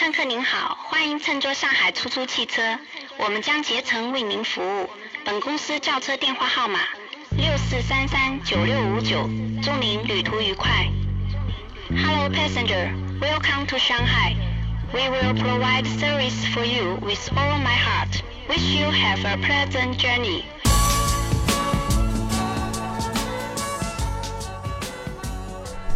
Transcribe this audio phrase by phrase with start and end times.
[0.00, 2.62] 乘客您好，欢迎乘坐上海出租汽车，
[3.18, 4.88] 我们将竭诚为您服务。
[5.26, 6.78] 本公司轿车电话号码
[7.36, 9.28] 六四三三九六五九，
[9.62, 10.70] 祝您旅途愉快。
[11.90, 12.90] Hello passenger,
[13.20, 14.36] welcome to Shanghai.
[14.90, 18.22] We will provide service for you with all my heart.
[18.48, 20.44] Wish you have a pleasant journey.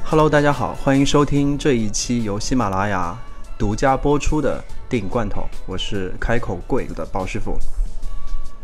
[0.05, 3.17] Hello，大家好，欢迎收听这一期由喜马拉雅
[3.65, 7.59] 独家播出的电影罐头，我是开口贵的包师傅。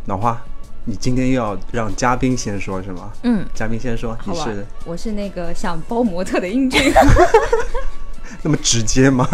[0.04, 0.38] 脑花，
[0.84, 3.10] 你今天又要让嘉宾先说是吗？
[3.22, 6.92] 嗯，嘉宾先说，你是，我是那个想包模特的英俊。
[8.44, 9.26] 那么直接吗？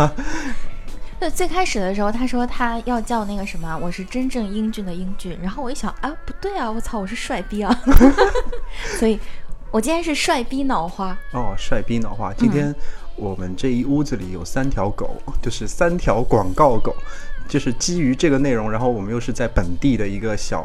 [1.19, 5.37] 对，最开始的时候，他说他要叫那个什么，我是真正英俊的英俊。
[5.43, 7.77] 然后我一想啊，不对啊，我操，我是帅逼啊！
[9.01, 9.19] 所以，
[9.73, 11.19] 我今天是帅逼脑花。
[11.33, 12.73] 哦，帅逼脑花，今天
[13.17, 16.95] 我们这一屋子里有三条狗，就是三条广告狗，
[17.49, 20.63] 就是基于这个内容，然后我们又是在本地的一个小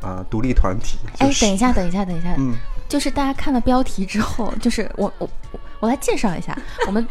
[0.00, 0.98] 啊、呃独立团体。
[1.18, 2.54] 哎就，是等一下，等一下，等一下，嗯，
[2.88, 7.06] 就是大家看了标题之后，就是我我我我来介绍一下， 我们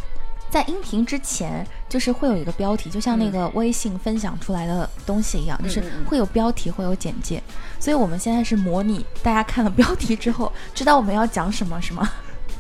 [0.49, 7.41] 在音频之前就是会有一个标题，就像那个微信分享出来的东西一样，就是会有标题，会有简介。
[7.79, 12.09] 所以我们现在是模拟大家看了标题之后，知道我们要讲什么，是吗？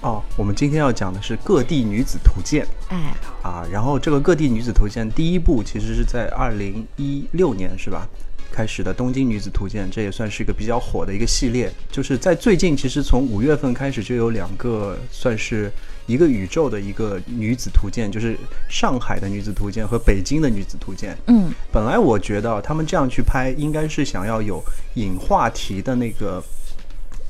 [0.01, 2.65] 哦，我们今天要讲的是各地女子图鉴。
[2.89, 8.07] 哎，啊，然后这个各地女子图鉴第一部其实是在二零一六年是吧？
[8.49, 11.71] 开始的东京女子图鉴，这也算是一个比较火的一个系列。
[11.91, 15.71] 就是在最近，其实从五月份开始就有两个算是
[16.07, 18.35] 一个宇宙的一个女子图鉴，就是
[18.67, 21.15] 上海的女子图鉴和北京的女子图鉴。
[21.27, 24.63] 嗯，本来我觉得他们这样去拍，应该是想要有
[24.95, 26.43] 引话题的那个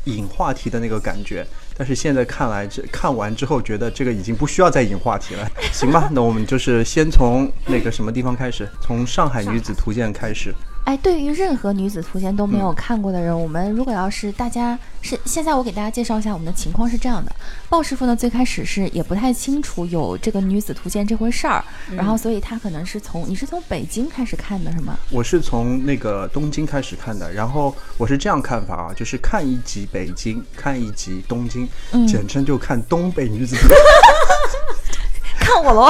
[0.05, 1.45] 引话题的那个感觉，
[1.77, 5.47] 但是现在看来，这看完之后觉得这个已经不需要再引话题了。
[5.71, 10.51] 行吧，那我们就是先从那个什么地方开始，从上海女子图鉴开始。
[10.87, 12.61] 哎，对于任何女子图鉴都没嗯。
[12.61, 17.29] 有看过的人，我们如果要是大家是现在我给大家介绍一下我们的情况是这样的，
[17.67, 21.61] 鲍师傅呢最开始是也不太清楚有这个女子图鉴这回事儿，
[21.91, 24.97] 然后所以他可能是从你是从北京开始看的是吗？
[25.11, 32.07] 我是从那个东京开始看的，然后我是这样看法啊，就是看一集北京，看一集东京，嗯。
[32.07, 33.67] 简称就看东北女子图
[35.47, 35.89] 看我喽，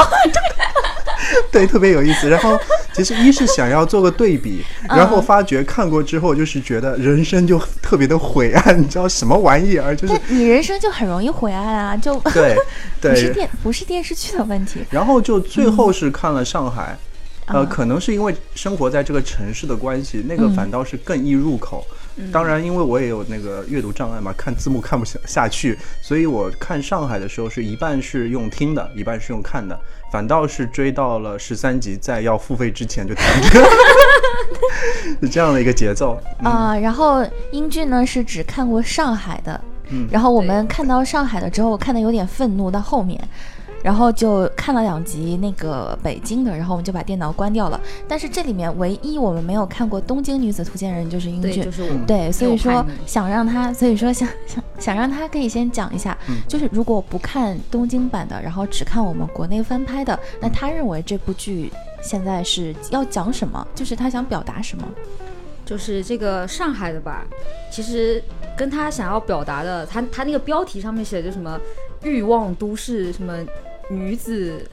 [1.51, 2.29] 对，特别有意思。
[2.29, 2.57] 然后
[2.94, 9.95] 其实一是想要做个对比，嗯然后发觉看过之后，就是觉得人生就特别的晦暗， 你知道什么玩意儿？
[9.95, 12.56] 就是你人生就很容易灰暗啊，就对
[13.01, 13.34] 不是。
[13.34, 16.95] 电不是电视剧的问题，然后就最后是看了上海，
[17.47, 21.85] 呃，嗯可能是因为生活在这个城市的关系，那个嗯反倒是更易入口。
[22.31, 29.79] 当然，因为我也有那个阅读障碍嘛，看字幕看不下下去，所以我看上海的时候是一半是用听的，一半是用看的，
[30.11, 33.23] 反倒是追到了十三集，在要付费之前就停
[33.61, 33.69] 了，
[35.22, 36.19] 是这样的一个节奏。
[36.39, 36.51] 嗯。
[36.51, 40.07] 啊、然后英俊呢是只看过上海的，嗯。
[40.11, 43.22] 然后我们看到上海的之后，看的有点愤怒到后面，
[43.83, 47.79] 然后就看了两集那个北京的，然后我们就把电脑关掉了。
[48.07, 51.89] 但是这里面唯一我们没有看过东京女子图鉴人就是英对，俊，就是我。
[52.05, 61.71] 对，所以说想让他，所以说想想想让他可以先讲一下，嗯就是如果不看东京版的，然后只看我们国内翻拍的，嗯那他认为这部剧
[62.01, 63.65] 现在是要讲什么？
[63.75, 64.83] 就是他想表达什么？
[65.65, 67.25] 就是这个上海的吧，
[67.69, 68.23] 其实
[68.55, 71.59] 跟他想要表达的，他他那个标题上面写的就什么
[72.03, 73.38] 欲望都市，什么
[73.90, 74.66] 女子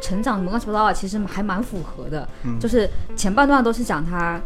[0.00, 2.28] 成长什么乱七八糟的，其实还蛮符合的。
[2.44, 4.40] 嗯就是前半段都是讲她。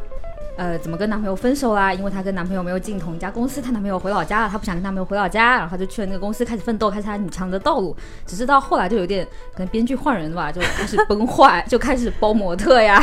[0.55, 1.95] 呃，怎么跟男朋友分手啦？
[1.95, 7.97] 因为她跟男朋友没有进同一家公司，她男朋友回老家了，她不想跟男朋友回老家，然后她就去了那个公司开始奋斗，开始她女强的道路。
[8.27, 13.03] 只是到后来就有点可能编剧换人了吧，就开始崩坏，就开始包模特呀，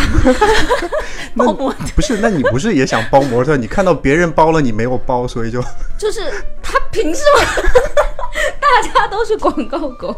[1.34, 1.74] 那不
[2.04, 2.20] 是？
[2.22, 3.58] 那你不是也想包模特？
[3.58, 5.60] 你看到别人包了，你没有包，所以就
[5.98, 6.32] 就是
[6.62, 7.64] 他凭什么？
[8.62, 10.16] 大家都是广告狗，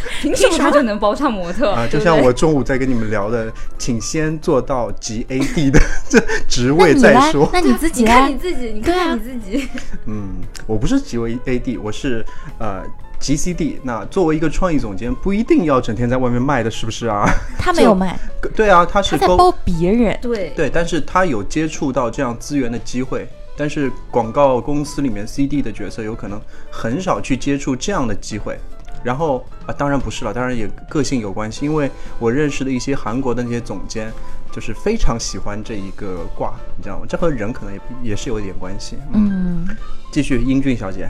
[0.22, 1.70] 凭什么他就能包上模特？
[1.72, 7.48] 啊，就像我中午在跟你们聊的，请先做到 GAD 的这职位再说，。
[7.52, 9.68] 那你自己你看你自己，你看看你自己，
[10.06, 12.24] 嗯，我不是 GAD，我是
[12.58, 12.82] 呃
[13.20, 13.78] GCD。
[13.82, 17.24] 那作为一个创意总监，不一定要整天在外面卖的，是不是啊？
[17.58, 18.18] 他没有卖，
[18.54, 20.18] 对啊，他是勾他在包别人。
[20.22, 23.28] 对对，但是他有接触到这样资源的机会。
[23.60, 26.40] 但是广告公司里面 CD 的角色有可能
[26.70, 28.56] 很少去接触这样的机会。
[29.02, 34.12] 然后啊，当然不是了，当然也个性有关系，因为我认识的一些韩国的那些总监，
[34.52, 37.06] 就是非常喜欢这一个卦，你知道吗？
[37.08, 37.80] 这和人可能也
[38.10, 38.96] 也是有一点关系。
[39.12, 39.76] 嗯，嗯，
[40.12, 41.08] 继续，英俊小姐，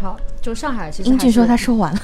[0.00, 2.00] 好，就上海其实英俊说他说完了，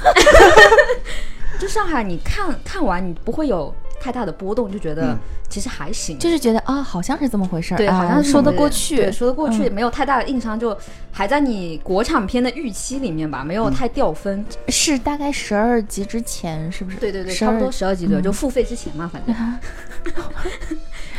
[1.60, 3.74] 就上海，你看看完你不会有
[4.04, 5.18] 太大的波动，就觉得嗯
[5.48, 6.18] 其实还行。
[6.18, 10.76] 就是觉得啊，好像是这么回事儿，对，啊好像是说得过去，说得过去，嗯没有太大的硬伤，就
[11.10, 14.44] 还在你国产片的预期里面吧，没嗯有太掉分。
[14.68, 16.98] 是大概十二集之前，是不是？
[16.98, 19.34] 对对对，12差不多十二集左右，嗯就付费之前嘛，反正。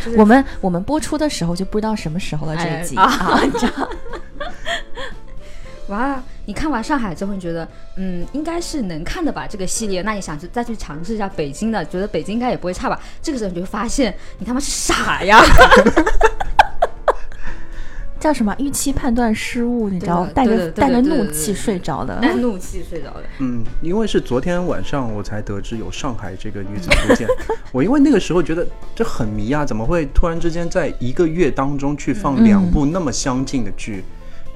[0.16, 3.90] 我们我们播出的时候就不知道什么时候了，这哎一集啊啊，你知道？
[5.88, 9.48] 哇， 你看完上海之后，你觉得嗯，应该是能看的吧？
[9.48, 13.00] 这个系列，那你想去再去尝试一下北京的，觉得北京应该也不会差吧？
[13.22, 15.42] 这个时候你就发现，你他妈是傻呀！
[18.18, 22.20] 叫什么预期判断失误，你知道，带着带着怒气睡着的。
[22.20, 23.24] 带怒气睡着的。
[23.38, 27.28] 嗯，因为是昨天晚上我才得知有上海这个女子图鉴，
[27.72, 28.66] 我因为那个时候觉得
[28.96, 34.04] 这很迷啊，怎么会突然之间在一个月当中去放两部那么相近的剧？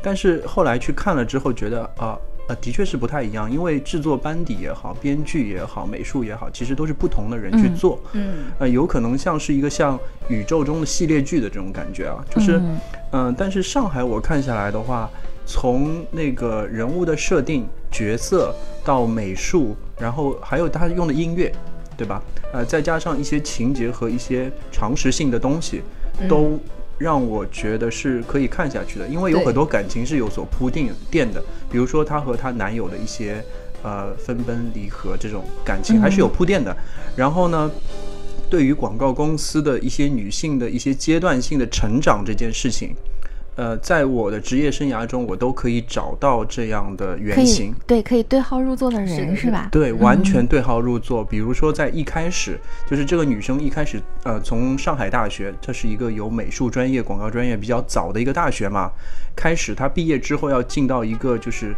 [0.02, 2.18] 但是后来去看了之后，觉得啊。
[2.50, 8.02] 呃，的确是不太一样，因为制作班底也好，编剧也好，美术也好，其实都是不同的人去嗯做。
[8.14, 10.00] 嗯，呃，有可能像是一个像
[10.30, 12.80] 宇宙中的系列剧的这种感觉啊，就是，嗯
[13.12, 15.08] 嗯、但是上海我看下来的话，
[15.46, 18.52] 从那个人物的设定、角色
[18.84, 21.54] 到美术，然后还有他用的音乐，
[21.96, 22.20] 对吧？
[22.52, 25.84] 呃，再加上一些情节和一些常识性的东西，
[26.28, 26.60] 都
[27.00, 31.42] 让我觉得是可以看下去的，因为有很多感情是有所铺垫垫的，
[31.72, 33.44] 比如说她和她男友的一些
[33.82, 36.76] 呃分崩离合这种感情还是有铺垫的。
[37.16, 37.72] 然后呢，
[38.50, 42.94] 对于广告公司的一些女性的一些阶段性的成长这件事情，
[43.60, 47.76] 呃，在我的职业生涯中，我都可以找到这样的原型。
[47.86, 49.68] 对，可以对号入座的人是吧？
[49.70, 51.26] 对，完全对号入座。
[51.26, 52.58] 比如说，在一开始，
[52.90, 58.90] 就是这个女生一开始，呃，从上海大学，这是一个有美术专业、广告专业比较早的一个大学嘛。
[59.36, 61.76] 开始，她毕业之后要进到一个就是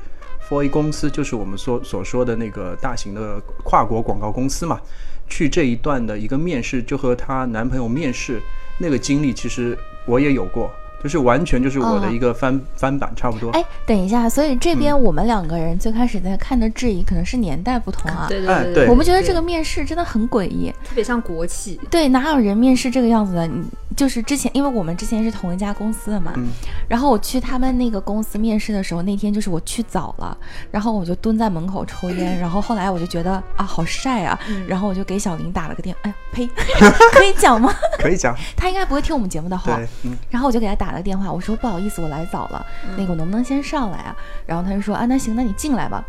[0.47, 4.79] 4A 公司，就是我们所所说的那个大型的跨国广告公司嘛。
[5.27, 8.39] 去这一段的一个面试，就和她男朋友面试
[8.77, 9.75] 那个经历，其实
[10.05, 10.69] 我也有过，
[11.03, 13.49] 就是完全就是我的哦一个翻、翻版差不多。
[13.51, 18.25] 哎，等一下，所以这边嗯我们两个人最开始在看的质疑可能是年代不同啊。
[18.29, 20.71] 对对哎对我们觉得这个面试真的很诡异。
[20.83, 21.79] 特别像国企。
[21.89, 23.47] 对，哪有人面试这个样子的？
[23.47, 23.63] 你
[23.95, 26.47] 就是之前，因为我们之前是同一家公司的嘛，嗯
[26.87, 30.35] 然后我去他们那个公司面试的时候，那天就是我去早了，
[30.71, 36.47] 然后我就蹲在门口抽烟， 然后后来我就觉得啊好晒啊，嗯然后我就给小林打了个电，哎呸，
[37.13, 37.73] 可以讲吗？
[37.99, 40.15] 可以讲， 他应该不会听我们节目的话对，，嗯。
[40.29, 42.65] 然后我就给他打了个电话，我说不好意思，我来早了，
[42.97, 44.15] 那个我能不能先上来啊？
[44.45, 46.03] 然后他就说啊，那行，那你进来吧。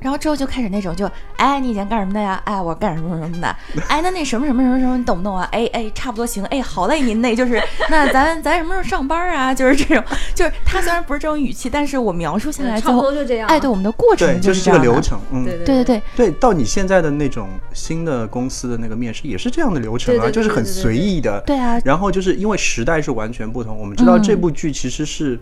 [0.00, 2.40] 然后之后就开始那种就，哎，你以前干什么的呀？
[2.44, 3.48] 哎，我干什么什么的。
[3.88, 5.48] 哎，那那什么什么什么什么，你懂不懂啊？
[5.52, 6.44] 哎哎，差不多行。
[6.46, 9.52] 哎，好嘞，您那就是， 那咱咱什么时候上班啊？
[9.54, 10.04] 就是这种，
[10.34, 13.48] 就是他虽然不是这种语气，但是我描述下来差不最后，多就这样。
[13.48, 15.00] 哎，对我们的过程对，就是这个流。
[15.00, 21.40] 程，嗯，对对对对对，到你现在的那种新的公司的那个面试也是这样的流程啊，就是很随意的。
[21.46, 25.18] 对啊然后就是因为时代是完全不同，我们知道嗯这部剧其实是。
[25.18, 25.38] 是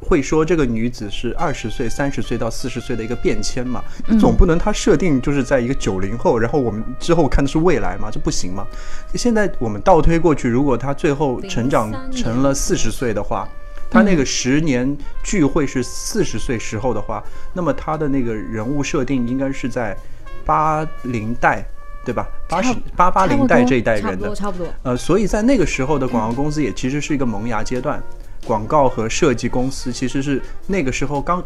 [0.00, 3.82] 会说这个女子是二十岁、三十岁到四十岁的一个变迁嘛？
[4.08, 8.10] 嗯总不能她设定就是在一个九零后，然后我们之后看的是未来嘛？
[8.10, 8.66] 这不行嘛？
[9.14, 13.48] 现在我们倒推过去，如果她最后成长成了四十岁的话，
[13.90, 17.22] 她那个十年聚会是四十岁时候的话，
[17.52, 19.96] 那么她的那个人物设定应该是在
[20.44, 21.64] 八零代，
[22.04, 22.28] 对吧？
[22.48, 24.66] 八十八八零代这一代人的差不多，差不多。
[24.82, 28.02] 呃，所以在那个时候的广告公司也其实是一个萌芽阶段，
[28.44, 31.42] 广告和设计公司其实是那个时候刚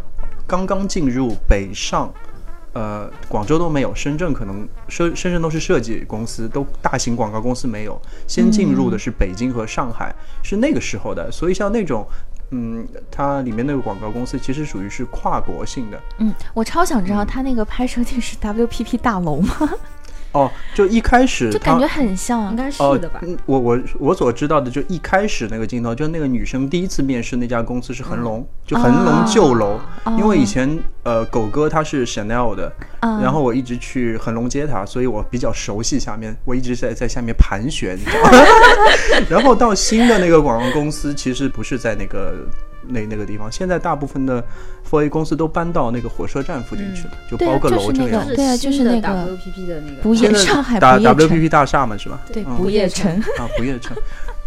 [0.47, 2.13] 刚刚进入北上，
[2.73, 12.07] 呃，广州都没有，深圳可能深深圳都是设计公司，都大型广告公司没有，先进入的是北京和上海，是那个时候的，所以像那种。
[12.51, 19.55] 嗯，它里面那个广告公司其实属于是跨国性的嗯，我超想知道他那个拍摄地是 WPP 大楼吗？
[20.33, 20.51] 哦。
[20.75, 22.57] 就一开始它就感觉很像应。
[22.57, 23.21] 该是哦的吧？
[23.23, 29.81] 嗯我我我所知道的，就一开始那个镜头，就那个女生第一次面试那家公司是恒隆，就恒隆旧楼。
[30.05, 38.31] 哦因为以前呃狗哥他是 Chanel 的，嗯然后我一直去恒隆接他，所以我比较熟悉下面，我一直在在下面盘旋，你知道吗？
[39.29, 42.35] 然后到新的那个广告公司，其实不是在那个
[42.89, 44.43] 那那个地方，现在大部分的
[44.83, 48.35] f o r A 公司都搬到那个火车站附近去了，就对啊包个楼这个样子。
[48.35, 52.21] 对啊就是那个 WPP 的那个上海打不夜城 WPP 大厦嘛，是吧？
[52.33, 53.97] 对嗯不夜城，啊，不夜城。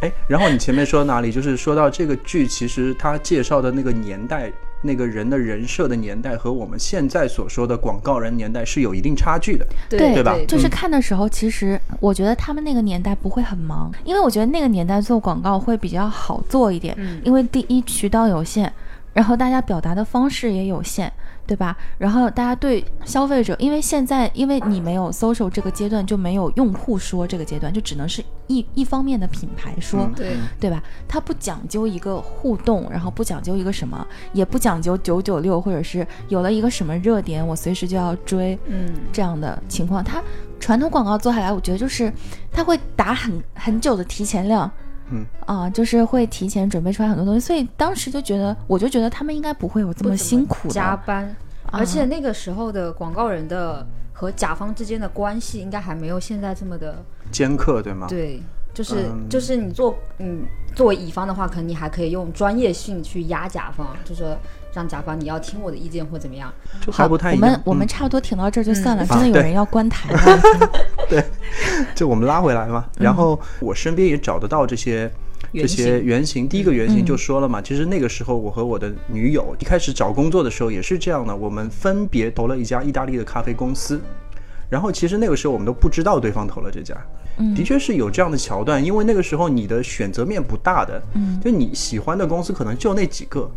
[0.02, 1.32] 哎，然后你前面说到哪里？
[1.32, 4.52] 就是说到这个剧，其实它介绍的那个年代，
[4.82, 9.66] 那个人的人设的年代，和我们现在所说的广告人年代是有一定差距的。
[9.90, 18.72] 对对吧就是嗯看的时候，其实我觉得他们那个年代不会很忙，因为我觉得那个年代做广告会比较好做一点，嗯因为第一渠道有限，
[19.14, 21.12] 然后大家表达的方式也有限，
[21.52, 21.76] 对吧？
[21.98, 30.82] 然后大家对消费者，因为现在因为你没有 social 这个阶段，就没有用户说这个阶段，就只能是一一方面的品牌说，嗯对，对吧？
[31.10, 40.02] 它不讲究一个互动，然后不讲究一个什么，也不讲究九九六，或者是有了一个什么热点，我随时就要追嗯，这样的情况。
[40.02, 40.24] 它
[40.58, 42.10] 传统广告做下来，我觉得就是
[42.50, 44.72] 它会打很很久的提前量。
[45.12, 45.26] 嗯。
[45.46, 51.26] 啊，就是会提前准备出来很多东西，所以当时就觉得，我就觉得他们应该不会有这么辛苦的加班，
[51.66, 51.80] 啊。
[51.80, 58.08] 而且那个时候的广告人的和甲方之间的关系应该还没有现在这么的尖刻对吗？
[58.08, 58.42] 对，
[58.74, 59.28] 就是、嗯。
[59.30, 64.38] 就是你做嗯作为乙方的话，可能你还可以用专业性去压甲方，就说
[64.74, 66.52] 让甲方你要听我的意见或怎么样。
[66.86, 67.42] 就还不太一样。
[67.42, 70.42] 我们我们嗯差不多停到这儿就算了，嗯真的有人要关台了。
[71.10, 71.24] 对
[71.94, 72.86] 就我们拉回来嘛。
[73.00, 75.12] 然后我身边也找得到这些。
[75.54, 84.00] 这些原型，第一个原型嗯就说了嘛，其实那个时候我和我的女友一开始找工作的时候也是这样的，我们分别投了一家意大利的咖啡公司，
[84.70, 86.96] 然后其实那个时候我们都不知道对方投了这家，
[87.38, 93.52] 嗯的确是有这样的桥段，因为那个时候你的选择面不大的，嗯就你喜欢的公司可能就那几个，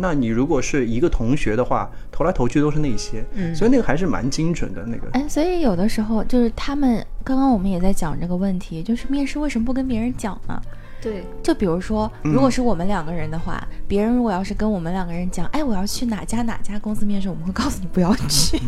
[0.00, 5.08] 那你如果是一个同学的话，投来投去都是那些，嗯所以那个还是蛮精准的那个。
[5.12, 10.60] 哎，所以有的时候就是他们刚刚我们也在讲这个问题，就是面试为什么不跟别人讲呢？
[11.00, 18.58] 对，就比如说，嗯如果是我们两个人的话，别人如果要是跟我们两个人讲，哎，我要去哪家哪家公司面试，我们会告诉你不要去。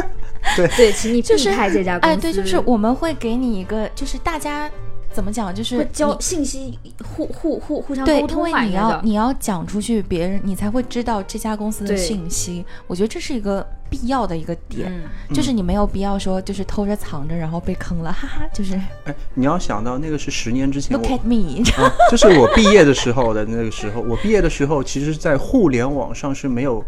[0.54, 2.14] 对对，请你避就是开这家公司。
[2.14, 4.70] 哎，对，就是我们会给你一个，就是大家
[5.12, 12.64] 怎么讲，就是会交信息互互互互相对，沟通因为你要你要讲出去，别人你才会知道这家公司的信息。
[12.86, 15.34] 我觉得这是一个必要的一个点，嗯。
[15.34, 18.74] 就是你没有必要说就是偷着藏着，然后被坑了，哈哈，就是
[19.04, 26.84] 哎，你要想到那个是十年之前 look at me， 啊，就是我毕业的时候的那个时候，我毕业的时候，其实，在互联网上是没有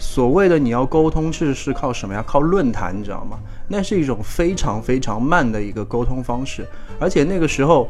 [0.00, 2.24] 所谓的你要沟通是是靠什么呀？
[2.26, 3.38] 靠论坛，你知道吗？
[3.68, 6.66] 那是一种非常非常慢的一个沟通方式，
[6.98, 7.86] 而且那个时候，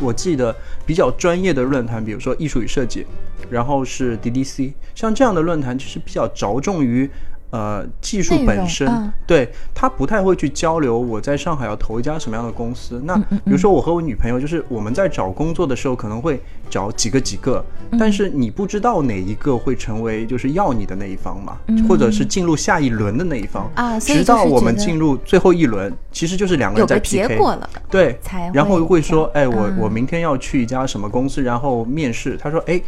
[0.00, 0.54] 我记得
[0.86, 3.04] 比较专业的论坛，比如说艺术与设计，
[3.50, 7.10] 然后是 DDC，像这样的论坛，其实比较着重于。
[7.50, 10.98] 呃，技术本身，嗯对他不太会去交流。
[10.98, 13.00] 我在上海要投一家什么样的公司？
[13.04, 27.28] 那嗯比如说我和我女朋友，就是我们在找工作的时候，可能会找几个几个，嗯但是你不知道哪一个会成为就是要你的那一方嘛，嗯或者是进入下一轮的那一方啊直到我们进入最后一轮，其实就是两个人在 PK。
[27.28, 27.70] 结果了。
[27.88, 32.36] 对，才然后会会说，哎，我嗯我明天要去一家什么公司，然后面试。
[32.36, 32.80] 他说，哎，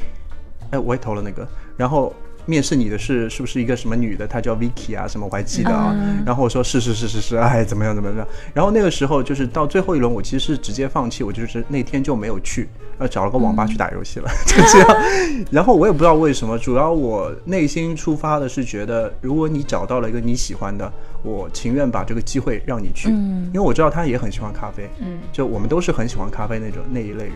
[0.70, 1.46] 哎，我也投了那个，
[1.76, 2.12] 然后
[2.48, 4.26] 面试你的是是不是一个什么女的？
[4.26, 5.92] 她叫 Vicky 啊，什么我还记得啊。
[5.94, 8.26] 嗯然后我说是是是是是，哎，怎么样怎么样？
[8.54, 14.88] 然后那个时候就是到最后一轮，我其实是直接放弃，我就是那天就没有去，呃，找了个网吧去打游戏了，就 这样。
[15.50, 20.90] 然后我也不知道为什么，主要我内心出发的是觉得，如果你找到了一个你喜欢的，
[21.22, 27.34] 我情愿把这个机会让你去，嗯因为我知道他也很喜欢咖啡，嗯，就我们都是很喜欢咖啡那种那一类人，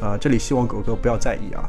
[0.00, 1.64] 呃，这里希望狗哥不要在意啊。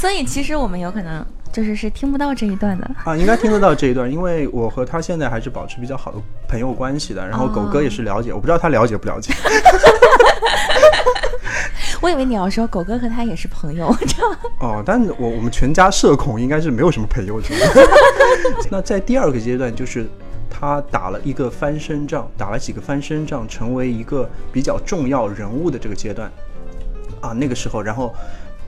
[0.00, 2.90] 所以其实我们有可能就是是听不到这一段的。
[3.04, 6.16] 啊，应该听得到这一段，因为我和他现在还是保持比较好的
[6.48, 7.28] 朋友关系的。
[7.28, 9.34] 然后狗哥也是了解，我不知道他了解不了解。
[12.00, 17.48] 我以为你要说狗哥和他也是朋友， 这样哦，但我我们全家社恐应该是没有什么朋友的。
[18.72, 20.06] 那在第二个阶段，就是
[20.48, 26.32] 他打了一个翻身仗，打了几个翻身仗，成为一个比较重要人物的这个阶段。
[27.20, 28.14] 啊，那个时候，然后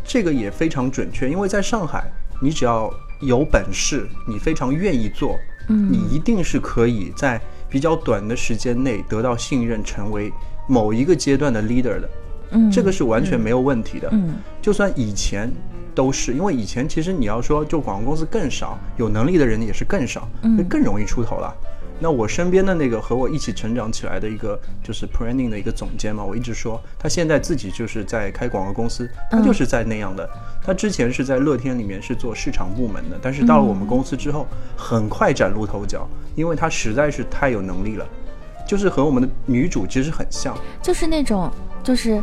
[0.05, 2.05] 这个也非常准确，因为在上海，
[2.41, 10.33] 你只要有本事，你非常愿意做，嗯你一定是可以在比较短的时间内得到信任，成为
[10.69, 12.11] 某一个阶段的 leader 的。
[12.51, 14.09] 嗯，这个是完全没有问题的。
[14.13, 15.51] 嗯就算以前
[15.95, 21.55] 都是，因为以前其实你要说就广告公司更少，有能力的人也是更少，嗯就更容易出头了。
[22.01, 30.29] 那我身边的那个和我一起成长起来的一个就是 planning 的一个总监嘛，我一直说他现在自己就是在开广告公司，他嗯就是在那样的。
[30.65, 34.47] 他之前是在乐天里面是做市场部门的，但是到了我们公司之后，
[34.77, 38.07] 很快崭露头角，因为他实在是太有能力了，
[38.67, 40.57] 就是和我们的女主其实很像。
[40.83, 41.51] 就是那种
[41.83, 42.23] 就是。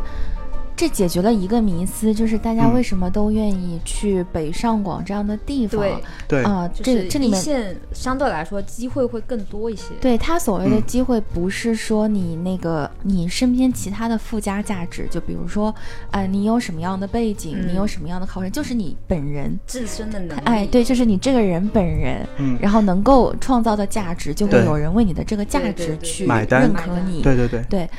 [0.79, 5.81] 这解决了一个迷思，就是大家嗯为什么都愿意去北上广这样的地方？
[5.81, 9.87] 对，对，啊、这这里面线相对来说机会会更多一些。
[9.99, 15.75] 对他所谓的嗯机会，不是说你那个、你身边其他的附加价值，就比如说，
[16.11, 27.21] 呃，你有什么样的背景，嗯你有什么样的考试，就是你本人，自身的能力，哎，对，就是你这个人本人，嗯，然后能够创造的价值，就会有人为你的这个价值去买单认可你。
[27.21, 27.89] 对对对，对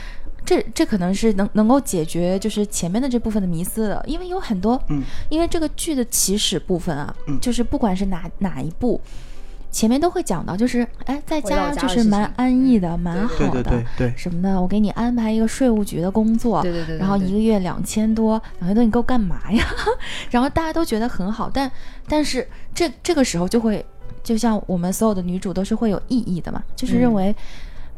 [0.50, 9.00] 这这可能是能能够解决就是前面的这部分的迷思的，因为有很多，嗯，因为这个剧的起始部分啊，嗯就是不管是哪哪一部，
[9.70, 19.64] 前面都会讲到，就是哎，在家就是蛮安逸的，蛮好对的，对对对，什么的，我给你安排一个税务局的工作，对对对对然后一个月两千多，两千多你够干嘛呀？
[20.30, 21.70] 然后大家都觉得很好，但
[22.08, 23.86] 但是这这个时候就会，
[24.24, 27.36] 就像我们所有的女主都是会有异议的嘛，就是认嗯为。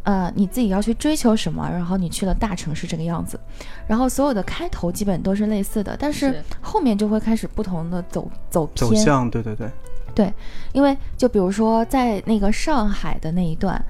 [0.05, 3.39] 呃，你自己要去追求什么，然后你去了大城市这个样子，
[3.87, 6.45] 然后所有的开头基本都是类似的，但是是。
[6.61, 9.71] 后面就会开始不同的走走偏，走向，对对对，
[10.15, 10.35] 对，
[10.73, 13.81] 因为就比如说在那个上海的那一段，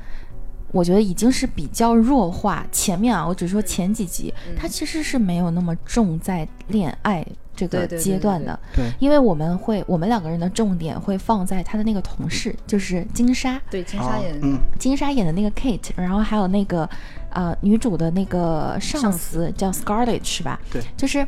[0.73, 2.67] 我觉得已经是比较弱化。
[2.73, 16.89] 前面啊，我只说前几集，它其实是没有那么重在恋爱这个对对对对对阶段的，对因为我们会，我们两个人的重点会放在他的那个同事，就是金莎，对金啊莎演的，嗯，金莎演的那个 Kate，然后还有那个
[17.31, 20.59] 呃女主的那个上上司叫 Scarlett 是吧？
[20.71, 21.27] 对就是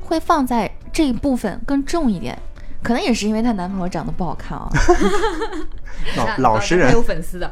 [0.00, 2.38] 会放在这一部分更重一点。
[2.82, 4.68] 可能也是因为她男朋友长得不好看啊。
[6.16, 7.48] 老老实人他有，粉丝的，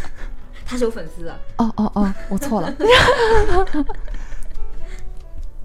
[0.64, 2.74] 他是有粉丝的，哦哦哦，我错了。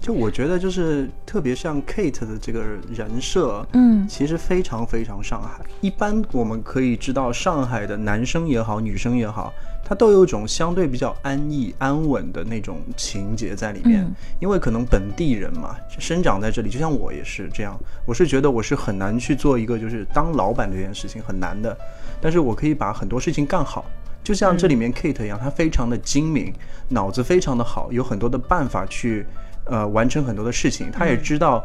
[0.00, 2.62] 就我觉得就是特别像 Kate 的这个
[2.94, 5.64] 人设，嗯其实非常非常上海。
[5.80, 9.52] 一般我们可以知道，上海的男生也好，女生也好，
[9.84, 14.02] 他都有一种相对比较安逸、安稳的那种情节在里面。
[14.04, 17.76] 嗯因为可能本地人嘛，生长在这里，就像我也是这样。
[18.06, 21.76] 我是觉得我是很难去做一个就是当老板这件事情很难的，
[22.20, 23.84] 但是我可以把很多事情干好。
[24.22, 26.52] 就像这里面 Kate 一样，她非常的精明，
[26.88, 29.26] 脑子非常的好，有很多的办法去
[29.68, 30.90] 呃完成很多的事情。
[30.90, 31.64] 他也知道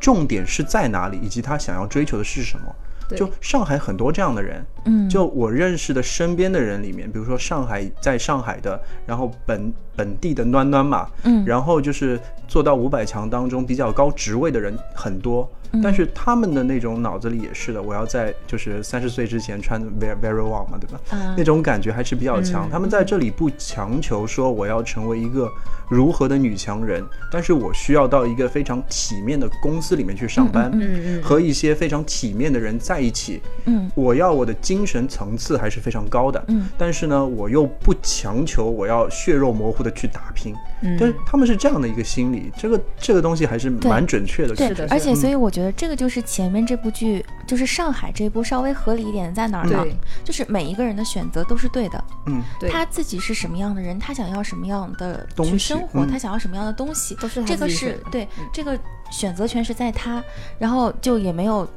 [0.00, 2.74] 重点是在哪里，以及他想要追求的是什么。
[3.08, 15.48] 对就上海很多这样的人，嗯，就我认识的身边的人里面，比如说上海在上海的，然后本本地的暖暖嘛，嗯然后就是做到五百强当中比较高职位的人很多，
[15.82, 21.00] 但是他们的那种脑子里也是的，我要在就是三十岁之前穿 very very well 嘛，对吧？
[21.12, 22.68] 嗯那种感觉还是比较强。
[22.70, 25.50] 他们在这里不强求说我要成为一个
[25.88, 33.40] 如何的女强人，但是我需要到一个非常体面的公司里面去上班，嗯嗯和一些非常体面的人在一起。
[33.66, 49.84] 嗯我要我的精神层次还是非常高的，嗯，但是呢，我又不强求我要血肉模糊的去打拼，嗯但是他们是这样的一个心理，这个这个东西还是蛮准确的，对是的，而且嗯所以我觉得这个就是前面这部剧，就是上海这部稍微合理一点在哪儿呢？
[50.24, 58.78] 就是每一个人的选择都是对的，嗯，对他自己是什么样的人，他想要什么样的东西去生活，嗯他想要什么样的东西，都是他这个是对、嗯这个
[59.10, 60.22] 选择权是在他，
[60.58, 61.68] 然后就也没有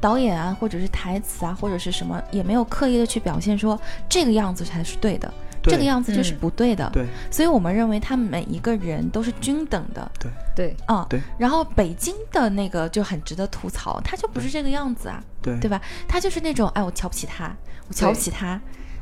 [0.00, 6.88] 导演啊，或者是台词啊，或者是什么，也没有刻意的去表现说这个样子才是对的，对这个样子就是嗯不对的。
[6.92, 10.10] 对所以我们认为他们每一个人都是均等的。
[10.18, 15.80] 对对，啊、对然后北京的那个就很值得吐槽，他就不是这个样子啊，对对吧？
[16.06, 17.54] 他就是那种，哎，我瞧不起他，
[17.88, 18.60] 我瞧不起他，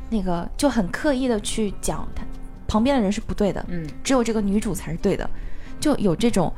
[0.09, 2.23] 那个就很刻意的去讲他
[2.67, 5.29] 旁边的人是不对的，嗯，只有这个女主才是对的，
[5.79, 6.53] 就有这种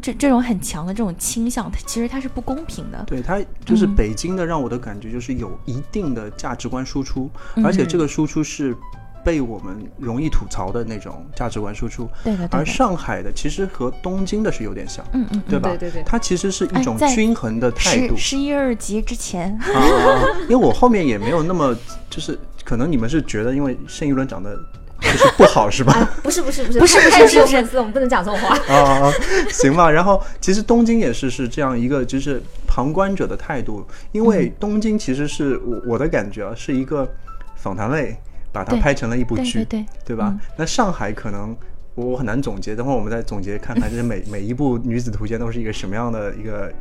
[0.00, 3.02] 这这种很强的这种倾向，它其实它是不公平的。
[3.06, 8.74] 对他就是嗯北京的，让我的感觉就是有一定的价值观输出，嗯而且这个输出是
[9.24, 15.68] 被我们容易吐槽的那种价值观输出，对的，对而，上海的其实和东京的是有点像，嗯嗯，对吧？
[15.70, 18.30] 对对对它其实是一种均衡的态度十。
[18.30, 21.76] 十一二集之前，啊，因为我后面也没有那么，
[22.08, 24.56] 就是可能你们是觉得因为盛一伦长得
[25.00, 25.92] 就是不好是吧？
[25.98, 28.56] 啊，不是不是不是，不是不是不是粉丝，我们不能讲这种话。
[28.74, 29.12] 啊，
[29.50, 29.90] 行吧。
[29.90, 37.08] 然后其实东京也是是这样一个就是旁观者的态度，因为东京其实是我我的感觉啊，是一个
[37.56, 38.16] 访谈类，
[38.58, 40.28] 把它拍成了一部对剧，对对吧？
[40.34, 41.56] 嗯那上海可能。
[41.94, 46.72] 我我很难总结，等会儿我们再总结看看，就是每 每一部女子图鉴都是一个什么样的一个，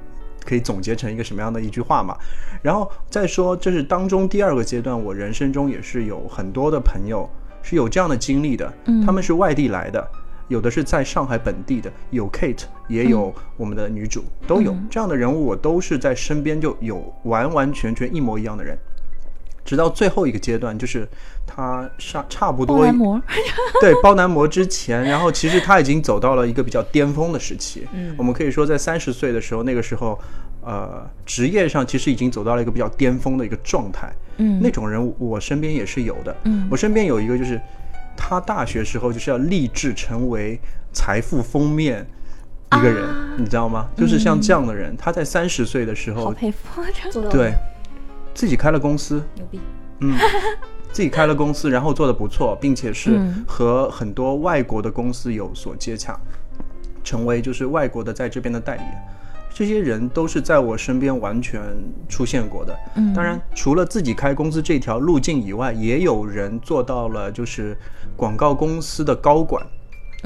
[0.46, 2.16] 可以总结成一个什么样的一句话嘛。
[2.62, 7.28] 然后再说，就是当中第二个阶段，我人生中也是有很多的朋友
[7.63, 10.08] 是有这样的经历的，嗯他们是外地来的，
[10.50, 18.78] 有的是在上海本地的，有 Kate，也有我们的女主，都有嗯这样的人物，我都是在身边就有完完全全一模一样的人。
[19.68, 21.06] 直到最后一个阶段，就是
[21.46, 23.22] 他差差不多包男模，
[23.82, 27.86] 对包男模之前，然后其实他已经走到了一个比较巅峰的时期。
[27.94, 30.18] 嗯我们可以说在三十岁的时候，那个时候，
[30.62, 34.10] 呃，职业上其实已经走到了一个比较巅峰的一个状态。
[34.38, 36.34] 嗯，那种人我我身边也是有的。
[36.46, 37.60] 嗯我身边有一个就是，
[38.16, 40.58] 他大学时候就是要立志成为
[40.94, 42.08] 财富封面
[42.78, 43.90] 一个人，啊你知道吗？
[43.98, 46.82] 就是像这样的人，他在三十岁的时候，好佩服，
[47.30, 47.52] 对，
[48.38, 49.60] 自己开了公司，牛逼，
[50.02, 50.15] 嗯，
[50.93, 56.15] 自己开了公司，然后做的不错，并且是嗯和很多外国的公司有所接洽，
[57.04, 58.91] 成为就是外国的在这边的代理人。
[59.52, 61.60] 这些人都是在我身边完全
[62.08, 62.78] 出现过的。
[62.93, 67.76] 嗯当然，除了自己开公司这条路径以外，也有人做到了就是
[68.15, 69.65] 广告公司的高管。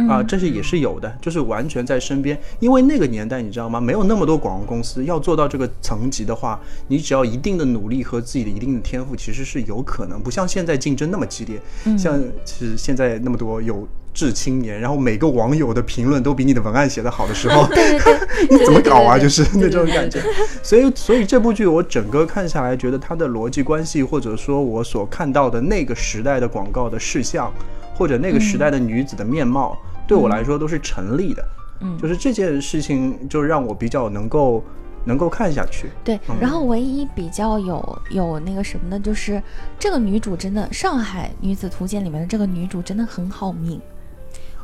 [0.08, 2.38] 啊，这是也是有的，就是完全在身边。
[2.60, 3.80] 因为那个年代，你知道吗？
[3.80, 10.20] 没有那么多广告公司，要做到这个层级的话，你只要一定的努力和自己的一定的天赋，其实是有可能。
[10.22, 11.60] 不像现在竞争那么激烈，
[11.98, 17.68] 像是现在那么多有志青年，然后每个网友的评论都比你的文案写得好的时候
[18.50, 19.20] 你怎么搞啊？
[19.20, 20.22] 就是那种感觉。
[20.64, 27.52] 所以，所以这部剧我整个看下来，觉得它的逻辑关系，或者说我所看到的那个时代的广告的事项，
[27.94, 29.78] 或者那个时代的女子的面貌，
[30.08, 31.44] 对我来说都是成立的。
[31.82, 34.64] 嗯就是这件事情，就让我比较能够
[35.04, 35.90] 能够看下去。
[36.04, 39.42] 对，然后唯一比较有有那个什么的，就是
[39.80, 43.82] 这个女主真的，《上海女子图鉴》里面的这个女主真的很好命。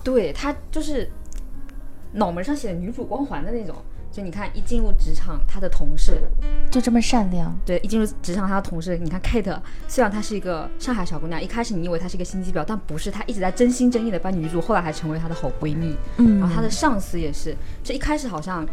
[0.03, 1.09] 对她就是
[2.11, 3.75] 脑门上写的女主光环的那种。
[4.11, 6.19] 就你看，一进入职场，她的同事，
[6.71, 15.95] 就这么善良，对，一进入职场，她的同事，你看 Kate，虽然她是一个上海小姑娘，一开始你以为她是一个心机婊，但不是，她一直在真心真意的帮女主，后来还成为她的好闺蜜。
[16.17, 18.65] 嗯，然后她的上司也是，这一开始好像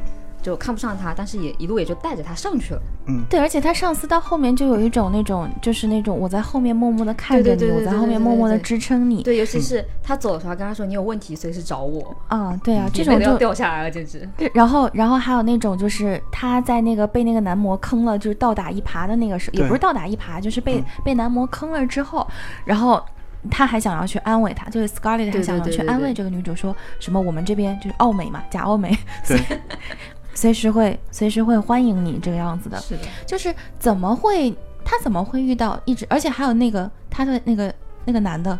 [0.44, 2.82] 就看不上他，但是也一路也就带着他上去了。
[3.06, 3.24] 嗯。
[3.30, 9.22] 对，而且他上司到后面就有一种那种，就是那种我在后面默默的看着你，我在后面默默的支撑你。
[9.22, 14.28] 对，尤其是他走的时候，跟他说你有问题随时找我，啊，对啊，这种就掉下来了，简直。
[14.36, 22.26] 对然后，然后还有那种就是他在那个被那个男模坑了，就是倒打一耙的那个时候，也不是倒打一耙，就是被、被男模坑了之后，
[22.64, 23.02] 然后
[23.50, 29.38] 他还想要去安慰他，就是 Scarlett 还想要去安慰这个女主说什么我们这边就是奥美嘛，假奥美，对，
[30.34, 38.58] 随时会随时会欢迎你这个样子的，是的，就是怎么会他怎么会遇到一直，而且还有那个他的那个那个男的，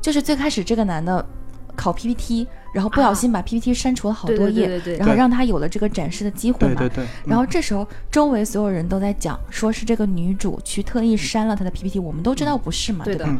[0.00, 1.24] 就是最开始这个男的
[1.76, 3.14] 考 PPT，然后不小啊。
[3.14, 6.74] 心把 PPT 删除了好多页，对对对对然后让他有了这个展示的机会嘛。
[6.78, 7.06] 对对对。
[7.24, 13.24] 然后这时候周围所有人都在讲，说是这个女主去特意删了他的 PPT，我们都知道不是嘛，对的。
[13.24, 13.38] 吧？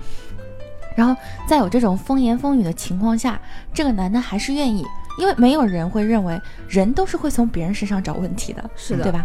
[0.96, 1.14] 然后
[1.46, 3.40] 在有这种风言风语的情况下，
[3.72, 4.84] 这个男的还是愿意，
[5.18, 9.02] 因为没有人会认为人都是会从别人身上找问题的，是的。
[9.02, 9.24] 对吧？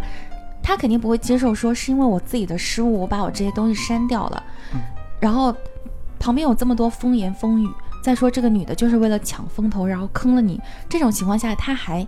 [0.64, 4.44] 他肯定不会接受说是因为我自己的失误，我把我这些东西删掉了，
[5.20, 5.56] 然后
[6.20, 7.70] 旁边有这么多风言风语，
[8.04, 12.06] 再说这个女的就是为了抢风头，然后坑了你，这种情况下他还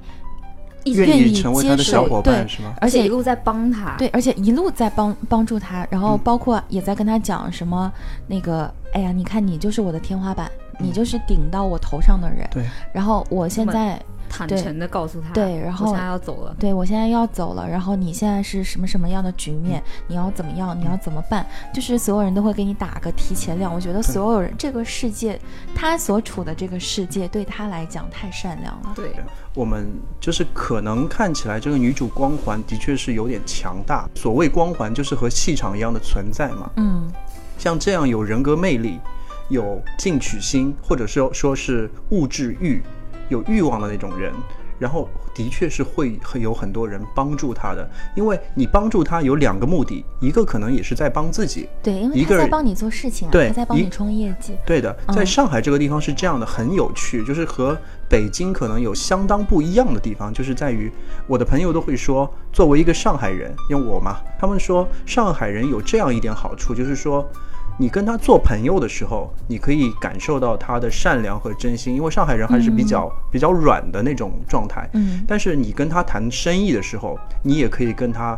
[0.86, 2.74] 愿愿意成为接受他的小伙伴对是吗？
[2.80, 3.96] 而且一路在帮他。
[3.98, 7.92] 对，而且一路在帮帮助他，然后嗯包括也在跟他讲什么
[8.28, 12.48] 那个，哎呀，你看你就是我的天花板，你就是顶到我头上的人。
[12.52, 12.64] 对，
[12.94, 16.56] 然后我现在对坦诚的告诉他，对然后我现在要走了。
[16.60, 19.84] 对我现在要走了，然后你现在是什么什么样的局面？
[20.08, 20.80] 你要怎么样？
[20.80, 21.46] 你要怎么办？
[21.74, 23.74] 就是所有人都会给你打个提前量。
[23.74, 25.40] 我觉得所有人这个世界，
[25.76, 28.94] 他所处的这个世界对他来讲太善良了。
[28.96, 29.16] 对，
[29.56, 29.88] 我们
[30.20, 34.08] 就是可能看起来这个女主光环的确是有点强大。
[34.16, 36.70] 所谓光环，就是和气场一样的存在嘛。
[36.76, 37.12] 嗯
[37.58, 38.98] 像这样有人格魅力、
[39.50, 42.82] 有进取心，或者说说是物质欲、
[43.30, 44.34] 有欲望的那种人，
[44.78, 47.90] 然后的确是会会有很多人帮助他的。
[48.16, 54.58] 因为你帮助他有两个目的，一个可能也是在帮自己，对，因为一个人他在帮你做事情啊，对一他在帮你冲业绩。
[54.66, 57.78] 对的，在上海这个地方是这样的，很有趣，就是和
[58.10, 60.92] 北京可能有相当不一样的地方，就是在于
[61.28, 67.30] 我的朋友都会说，作为一个上海人，因为我嘛，他们说上海人有这样一点好处，就是说。
[67.82, 74.88] 你跟他做朋友的时候，你可以感受到他的善良和真心，因为上海人还是比较、比较软的那种状态。
[74.94, 75.24] 嗯。
[75.26, 78.38] 但是你跟他谈生意的时候，你也可以跟他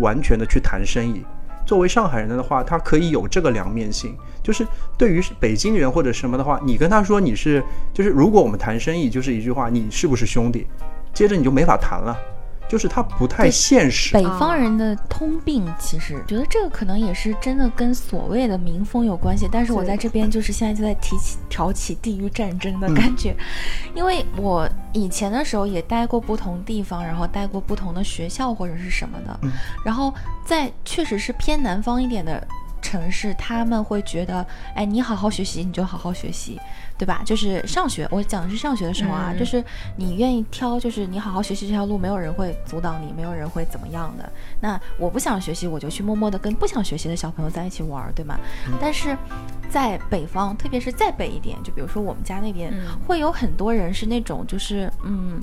[0.00, 1.24] 完全的去谈生意。
[1.64, 4.66] 作为上海人的话，他可以有这个两面性，就是
[4.98, 7.62] 对于北京人或者什么的话，你跟他说你是，
[7.94, 10.66] 就是如果我们谈生意，就是一句话，你是不是兄弟，
[11.14, 12.18] 接着你就没法谈了，
[12.72, 14.14] 就是它不太现实。
[14.14, 19.46] 北方人的通病，其实觉得这个可能也是真的跟所谓的民风有关系。
[19.52, 23.36] 但是我在这边就是现在就在提起挑起地域战争的感觉，
[23.94, 29.38] 因为我以前的时候也待过不同地方，然后待过不同的学校或者是什么的，
[29.84, 30.14] 然后
[30.46, 32.42] 在确实是偏南方一点的。
[32.82, 36.60] 城市他们会觉得，哎，你好好学习，你就好好学习，
[36.98, 37.22] 对吧？
[37.24, 39.64] 就是上学，我讲的是上学的时候啊，嗯就是
[39.96, 44.30] 你愿意挑，就是你好好学习这条路，没有人会阻挡你，没有人会怎么样的。
[44.60, 48.38] 那我不想学习，我就去默默的跟不想学习的小朋友在一起玩儿，对吗？
[48.80, 49.16] 但是
[49.70, 55.40] 在北方，特别是再北一点，就比如说我们家那边，嗯会有很多人是那种就是嗯。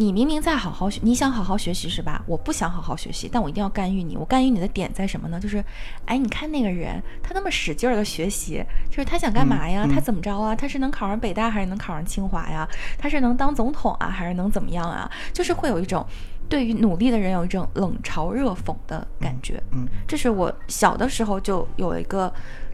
[0.00, 2.24] 你明明在好好学，你想好好学习是吧？
[2.26, 4.16] 我不想好好学习，但我一定要干预你。
[4.16, 5.38] 我干预你的点在什么呢？
[5.38, 5.62] 就是，
[6.06, 9.82] 哎，你看那个人，他那么使劲儿的学习，就是他想干嘛呀？
[9.84, 10.56] 嗯嗯他怎么着啊？
[10.56, 12.66] 他是能考上北大还是能考上清华呀？
[12.96, 15.10] 他是能当总统啊，还是能怎么样啊？
[15.34, 16.02] 就是会有一种
[16.48, 19.62] 对于努力的人有一种冷嘲热讽的感觉。
[19.72, 22.32] 嗯，这是我小的时候就有一个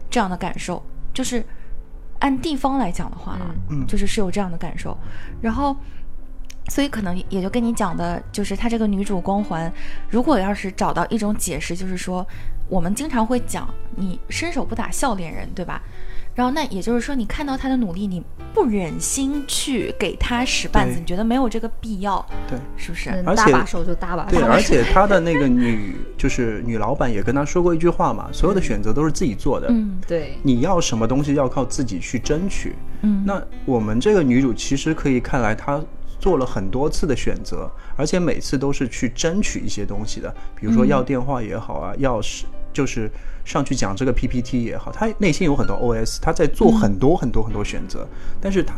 [0.09, 0.81] 这样的感受，
[1.13, 1.45] 就是
[2.19, 4.97] 按地方来讲的话啊，嗯嗯就是是有这样的感受，
[5.41, 5.75] 然后。
[6.69, 9.71] 所以可能也就跟你讲的，就是她这个女主光环，
[10.09, 12.25] 如果要是找到一种解释，就是说
[12.69, 15.81] 我们经常会讲你伸手不打笑脸人，对吧？
[16.35, 18.21] 然后那也就是说，你看到她的努力，你
[18.53, 23.09] 不忍心去给她使绊子，你觉得没有这个必要，对是不是？
[23.09, 24.37] 能而且搭把手就搭把手。
[24.37, 32.75] 对，而且 她的那个女就是女老板也跟她说过一句话嘛， 所有的选择都是自己做的，嗯对，你要什么东西要靠自己去争取。
[33.01, 35.81] 嗯，那我们这个女主其实可以看来，她
[36.27, 43.09] 做了很多次的选择，而且每次都是去争取一些东西的，比如说要电话也好啊，要是就是
[43.45, 48.05] 上去讲这个 PPT 也好，他内心有很多 OS，他在做很多很多很多选择，
[48.41, 48.73] 但是他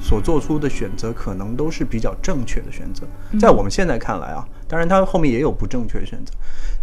[0.00, 3.04] 所做出的选择可能都是比较正确的选择，
[3.40, 6.32] 在我们现在看来啊，当然他后面也有不正确的选择。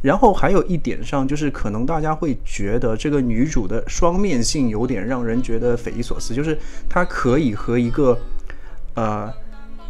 [0.02, 8.18] 然后还有一点上，就是可能大家会觉得这个女主的双面性有点让人觉得匪夷所思，就是她可以和一个
[8.96, 9.32] 呃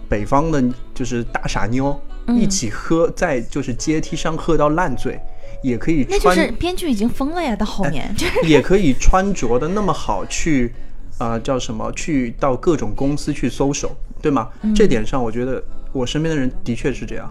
[0.10, 0.62] 北方的，
[0.94, 5.20] 就是大傻妞嗯一起喝，在就是阶梯上喝到烂醉，
[5.64, 10.74] 也可以那就穿，是编剧已经疯了呀，到后面就是 也可以穿着的那么好去。
[11.18, 11.92] 啊、叫什么？
[11.92, 14.48] 去到各种公司去搜手，对吗？
[14.62, 17.30] 嗯这点上，我觉得我身边的人的确是这样，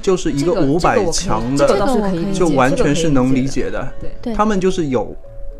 [0.00, 1.68] 就是一个五百强的，
[2.32, 3.92] 就完全是能理解的。
[4.22, 5.14] 对他们就是有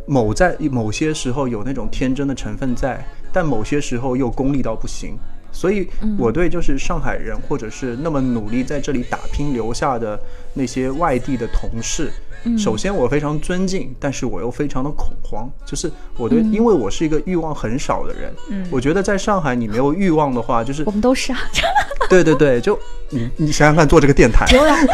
[0.07, 5.19] 某在某些时候有那种天真的成分在，但某些时候又功利到不行。
[5.59, 10.17] 所以我对就是上海人，或者是那么努力在这里打拼留下的
[10.55, 12.13] 那些外地的同事，
[12.57, 15.51] 首先我非常尊敬，但是我又非常的恐慌。
[15.67, 18.33] 就是我对，因为我是一个欲望很少的人，
[18.71, 21.39] 我觉得在上海你没有欲望的话，就是我们都是啊，
[22.09, 24.47] 对对对，就你你想想看，做这个电台，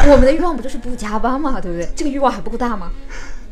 [0.09, 1.87] 我们的欲望不就是不加班嘛，对不对？
[1.95, 2.91] 这个欲望还不够大吗？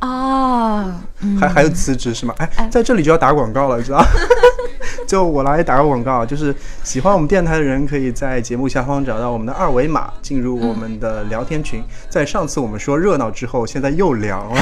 [0.03, 2.35] 啊，嗯还还有辞职是吗？
[2.37, 4.03] 哎，在这里就要打广告了，你知道？
[5.07, 11.83] 就我来打个广告，就是喜欢我们电台的人，可以在节目下方找到我们的二维码，进入我们的聊天群。
[12.09, 14.61] 在上次我们说热闹之后，现在又凉了，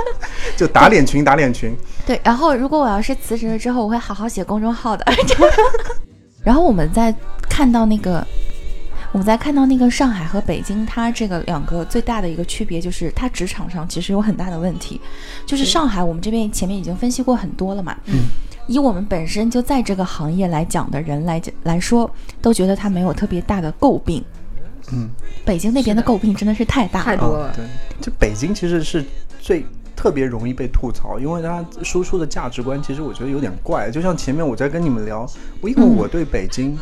[0.56, 1.74] 就打脸群，打脸群。
[2.06, 5.04] 对，然后如果我要是辞职了之后，我会好好写公众号的。
[6.44, 7.14] 然后我们再
[7.48, 8.24] 看到那个，
[9.12, 15.00] 我们再看到那个上海和北京，它这个两个最大的一个区别就是，它职场上其实有很大的问题。
[15.46, 17.96] 就是上海，我们这边前面已经分析过很多了嘛。
[18.06, 18.24] 嗯。
[18.66, 22.10] 以我们本身就在这个行业来讲的人来讲来说，
[22.42, 24.22] 都觉得它没有特别大的诟病。
[24.92, 25.08] 嗯，
[25.42, 27.04] 北京那边的诟病真的是太大了。
[27.06, 27.52] 太多了啊。
[27.56, 27.64] 对，
[28.00, 29.02] 就北京其实是
[29.40, 29.64] 最
[29.98, 33.90] 特别容易被吐槽，因为它输出的价值观其实我觉得有点怪。
[33.90, 35.28] 就像前面我在跟你们聊，
[35.60, 36.78] 我因为嗯我对北京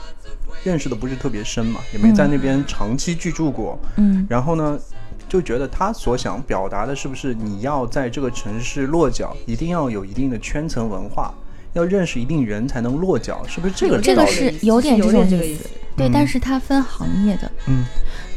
[0.63, 3.79] 认识的不是特别深嘛，也没在那边长期居住过。
[3.97, 4.79] 嗯然后呢，
[5.31, 11.33] 就觉得他所想表达的是不是你要在这个城市落脚，一定要有一定的圈层文化，
[11.73, 15.67] 要认识一定人才能落脚，是不是这个这个是有点有点这个意思。
[15.97, 17.51] 对，嗯但是它分行业的。
[17.67, 17.85] 嗯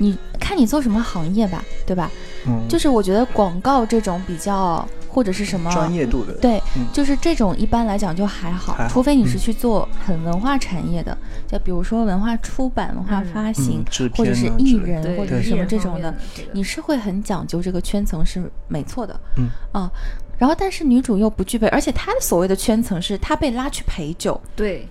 [0.02, 2.10] 你看你做什么行业吧，对吧？
[2.48, 6.32] 嗯，就是我觉得广告这种比较或者是什么专业度的。
[6.36, 11.18] 对，嗯就是这种一般来讲就还好，还好除非你是嗯去做很文化产业的，
[11.48, 13.84] 就比如说文化出版、文化嗯发行，
[14.16, 16.16] 或者是艺人或者是什么这种的
[16.54, 19.92] 你是会很讲究这个圈层是没错的，嗯啊。
[20.38, 24.88] 然后，但是女主又不具备，而且她的所谓的圈层是她被拉去陪酒，对，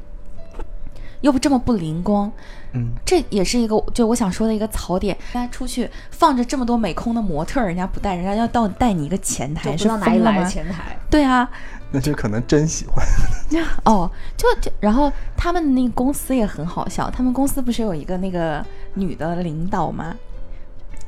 [1.21, 2.31] 又不这么不灵光，
[2.73, 5.17] 嗯，这也是一个就我想说的一个槽点。
[5.33, 10.47] 大家出去放着这么多美空的模特，人家不带，人家要到带你一个前台，是知道哪里来的？
[10.47, 10.97] 前台。
[11.11, 11.49] 对啊，
[11.91, 13.05] 那就可能真喜欢。
[13.85, 20.15] 哦，就就然后他们那公司也很好笑，他们公司不是有一个那个女的领导吗？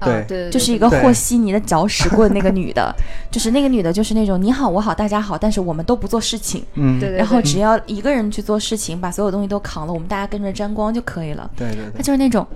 [0.00, 0.22] 啊对。
[0.26, 2.92] 对对，就是一个和稀泥的搅屎棍那个女的，
[3.30, 11.48] 就是那个女的，就是那种你好我好大家好，但是我们都不做事情，嗯，然后只要一个人去做事情，把所有东西都扛了，我们大家跟着沾光就可以了。
[11.56, 12.46] 对对他对，就是那种，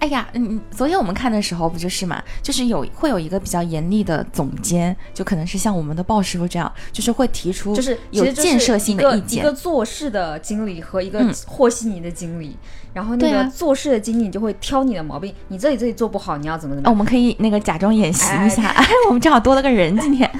[0.00, 9.52] 哎呀，嗯，昨天我们看的时候不就是嘛，就是有会有一个比较严厉的总监，就可能是像我们的鲍师傅这样，就是会提出就是有建设性的意见一个。
[9.52, 12.56] 做事的经理和一个嗯和稀泥的经理，
[12.94, 16.94] 然后那个做事的经理就会挑你的毛病，你这里这里做不好，你要怎么怎么哦，我。
[16.94, 20.30] 们可以那个假装演习一下，哎，我们正好多了个人今天。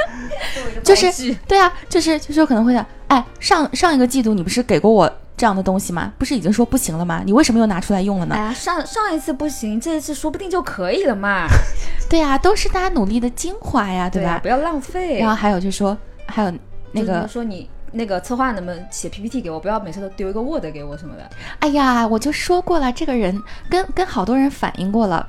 [0.82, 6.12] 就是对啊，就是就是可能会想，哎，上上一个季度你不是给过我这样的东西吗？
[6.18, 7.22] 不是已经说不行了吗？
[7.24, 8.34] 你为什么又拿出来用了呢？
[8.34, 11.46] 哎呀，上上一次不行，这一次说不定就可以了嘛。
[12.08, 14.30] 对呀、都是大家努力的精华呀，对吧？
[14.32, 15.18] 呀不要浪费。
[15.18, 16.52] 然后还有就是说，还有
[16.92, 21.30] 那个，说你那个策划能不能写 PPT 给我，不要每次都丢一个 Word 给我什么的。
[21.60, 25.26] 哎呀，我就说过了，这个人跟跟好多人反映过了。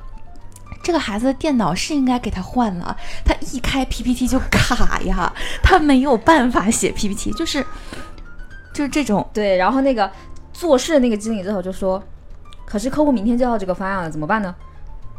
[0.83, 7.65] 这个孩子的电脑是应该给他换了，他一开 PPT 就卡呀， 他没有办法写 PPT，就是
[8.73, 10.11] 就是这种对，然后那个
[10.51, 12.03] 做事的那个经理之后就说，
[12.65, 14.53] 可是客户明天就要这个方案了，怎么办呢？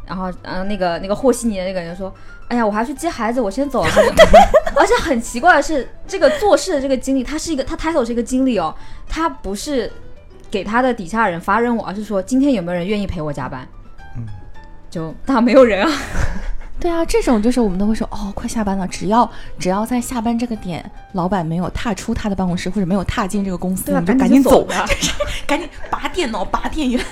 [0.06, 2.14] 然后，嗯、那个那个和稀泥的那个人说，
[2.48, 3.90] 哎呀，我还去接孩子，我先走了。
[4.76, 8.74] 而且很奇怪的是，这个做事的这个经理，他是一个他 title 是一个经理哦，
[9.08, 9.90] 他不是
[10.50, 13.66] 给他的底下人发任务，而是说今天有没有人愿意陪我加班？
[14.94, 15.92] 嗯，就大没有人啊。
[16.80, 24.84] 对啊，这种就是我们都会说哦，快下班了，只要只要在下班这个点，老板没有踏出他的办公室或者没有踏进这个公司，对啊你就赶紧走，吧
[25.46, 27.02] 赶紧拔电脑、拔电源。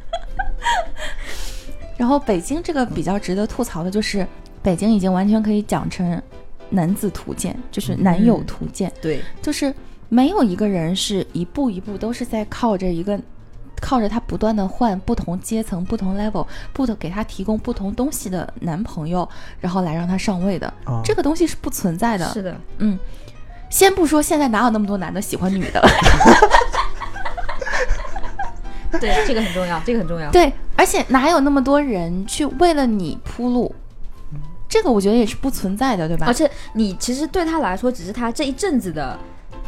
[1.98, 4.26] 然后北京这个比较值得吐槽的就是，
[4.62, 6.22] 北京已经完全可以讲成
[6.70, 9.74] 男子图鉴，就是男友图鉴，对，就是
[10.08, 13.20] 没有一个人是一步一步都是在靠着一个。
[13.80, 19.28] 靠着他不断的换不同阶层、不同 level、不同给他提供不同东西的男朋友，
[19.60, 21.00] 然后来让他上位的，哦。
[21.04, 22.28] 这个东西是不存在的。
[22.32, 22.98] 是的，嗯，
[23.70, 25.80] 先不说现在哪有那么多男的喜欢女的，
[29.00, 30.30] 对，这个很重要，这个很重要。
[30.30, 33.74] 对，而且哪有那么多人去为了你铺路，
[34.68, 36.26] 这个我觉得也是不存在的，对吧？
[36.26, 39.18] 而且你其实对他来说只是他这一阵子的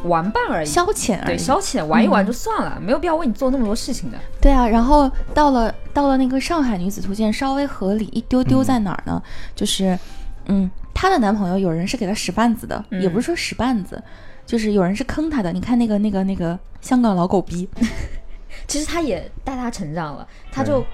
[0.04, 1.26] 玩伴而已，消遣而已。
[1.26, 4.18] 对消遣玩一玩就算了，没有必要为你做那么多事情的。
[4.40, 9.22] 对啊，然后到了到了那个上海女子图鉴，稍微合理一丢丢在哪儿呢？
[9.54, 9.98] 就是，
[10.46, 14.02] 嗯，她的男朋友有人是给她使绊子的，嗯也不是说使绊子，
[14.44, 15.52] 就是有人是坑她的。
[15.52, 17.68] 你看那个那个那个香港老狗逼，
[18.66, 20.84] 其实他也带她成长了，他就。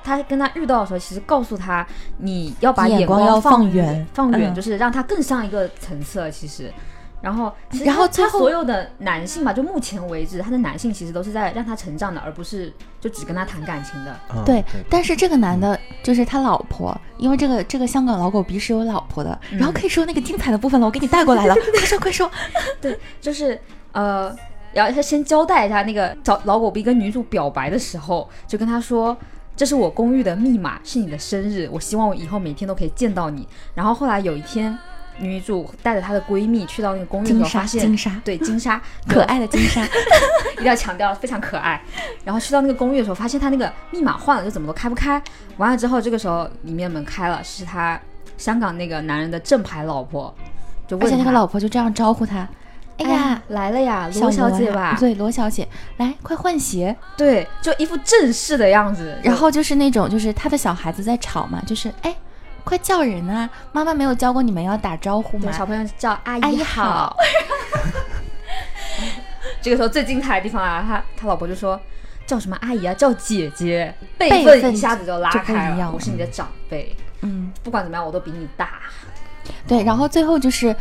[0.00, 1.86] 他跟他遇到的时候，其实告诉他
[2.18, 6.30] 你要把眼光光要放放远放远，嗯就是让他更上一个层次。
[6.30, 6.72] 其实，
[7.20, 7.52] 然后
[7.84, 14.16] 然后最后他所有的男性吧，就目前为止，他的男性其实都是在让他成长的，而不是就只跟他谈感情的。
[14.34, 22.30] 嗯对，但是这个男的就是他老婆，因为这个这个香港老狗逼是有老婆的，然后可以说那个精彩的部分了，我给你带过来了，快 说快说。
[22.80, 23.60] 对，就是
[23.92, 24.34] 呃，
[24.72, 29.16] 然后他先交代一下那个老老狗逼跟女主表白的时候，就跟他说。
[29.56, 33.44] 这是我公寓的密码，是你的生日，我希望我以后每天都可以见到你。
[33.74, 34.78] 然后后来有一天，
[35.20, 39.82] 女主带着她的闺蜜去到那个公寓的时候，发现金沙对金沙 可爱的金沙，
[40.54, 41.80] 一定要强调非常可爱。
[42.24, 45.22] 然后去到那个公寓的时候，发现她那个密码换了，就怎么都开不开。
[45.56, 48.00] 完了之后，这个时候里面门开了，是她
[48.36, 50.34] 香港那个男人的正牌老婆，
[50.86, 52.38] 就问那个老婆就这样招呼他，
[52.98, 54.96] 哎哎呀，来了呀，罗小姐吧？
[54.98, 55.66] 对，罗小姐，
[55.98, 56.94] 来快换鞋。
[57.16, 59.18] 对，就一副正式的样子。
[59.22, 62.14] 然后就是那种，就是他的小孩子在吵嘛，就是哎，
[62.68, 63.48] 快叫人啊！
[63.72, 65.50] 妈妈没有教过你们要打招呼吗？
[65.50, 67.16] 小朋友叫阿阿姨姨好好。
[69.62, 71.80] 这个时候最精彩的地方啊，他他老婆就说
[72.26, 75.90] 叫什么阿姨啊，叫姐姐，辈辈分分一下子就拉开了。
[75.90, 78.80] 我是你的长辈，嗯，不管怎么样我都比你大。
[79.66, 79.82] 对。
[79.82, 80.76] 然后最后就是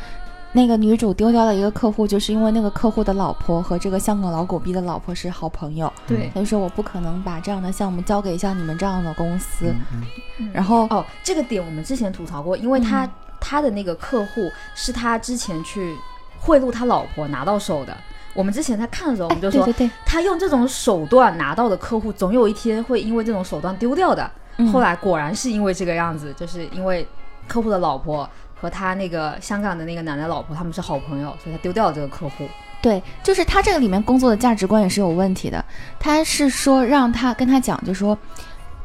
[0.57, 6.31] 那个女主丢掉了一个客户，就是因为那个客户的老婆和这个香港老狗逼的老婆是好朋友，对。
[6.33, 9.67] 他就说我不可能把这样的项目交给像你们这样的公司。
[9.91, 10.01] 嗯
[10.39, 10.49] 嗯。
[10.51, 13.07] 然后哦，这个点我们之前吐槽过，因为他、
[13.39, 15.95] 他的那个客户是他之前去
[16.39, 17.95] 贿赂他老婆拿到手的。
[18.33, 19.91] 我们之前在看的时候，我们就说，对对对。
[20.07, 24.27] 他用这种手段拿到的客户，总有一天会因为这种手段丢掉的。
[24.57, 24.67] 嗯。
[24.71, 27.07] 后来果然是因为这个样子，就是因为
[27.47, 28.27] 客户的老婆
[28.59, 32.47] 和他那个香港的那个奶奶老婆，他们是好朋友，所以他丢掉了这个客户。
[32.81, 35.63] 对，就是他这个里面工作的价值观也是有问题的。
[35.99, 38.17] 他是说让他跟他讲，就说，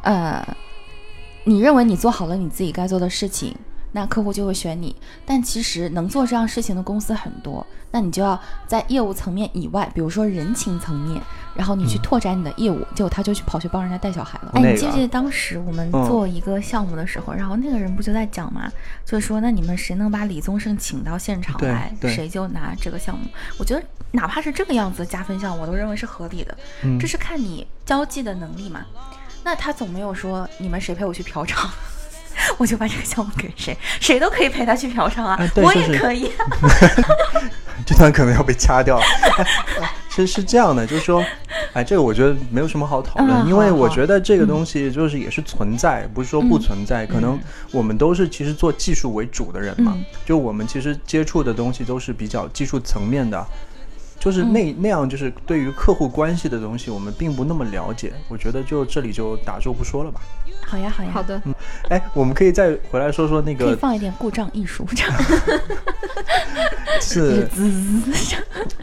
[0.03, 0.43] 呃，
[1.45, 3.55] 你认为你做好了你自己该做的事情，
[3.93, 4.95] 那客户就会选你。
[5.25, 11.21] 但其实能做这样事情的公司很多，那你就要在业务层面以外，比如说人情层面，
[11.55, 12.79] 然后你去拓展你的业务。
[12.95, 14.53] 结果他就去跑去帮人家带小孩了。
[14.55, 18.71] 哎，你记不记得当时我们嗯做一个项目的时候，然后那个人不就在讲嘛，
[19.05, 23.27] 就是说，那你们谁能把李宗盛请到现场来，谁就拿这个项目。
[23.59, 26.57] 我觉得哪怕是这个样子的加分项，我都认为是合理的。
[26.83, 28.85] 嗯这是看你交际的能力嘛。
[29.45, 31.69] 那他总没有说你们谁陪我去嫖娼，
[32.59, 36.31] 我就把这个项目给谁，谁都可以陪他去嫖娼啊，我也可以。
[37.85, 39.01] 这段可能要被掐掉。
[40.09, 41.25] 其实是这样的，就是说，
[41.73, 47.07] 哎，这个我觉得没有什么好讨论，嗯因为我觉得这个东西就是也是存在，不是说不存在。
[47.07, 47.39] 可能
[47.71, 53.45] 我们都是其实做技术为主的人嘛，嗯就我们其实接触的东西都是比较技术层面的。
[54.23, 58.13] 就是那、那样，就是对于客户关系的东西，我们并不那么了解。
[58.29, 60.21] 我觉得就这里就打住不说了吧。
[60.65, 61.53] 好呀好呀，好的，嗯
[61.89, 65.13] 哎，我们可以再回来说说那个可以个放一点故障艺术，这样
[67.03, 67.49] 是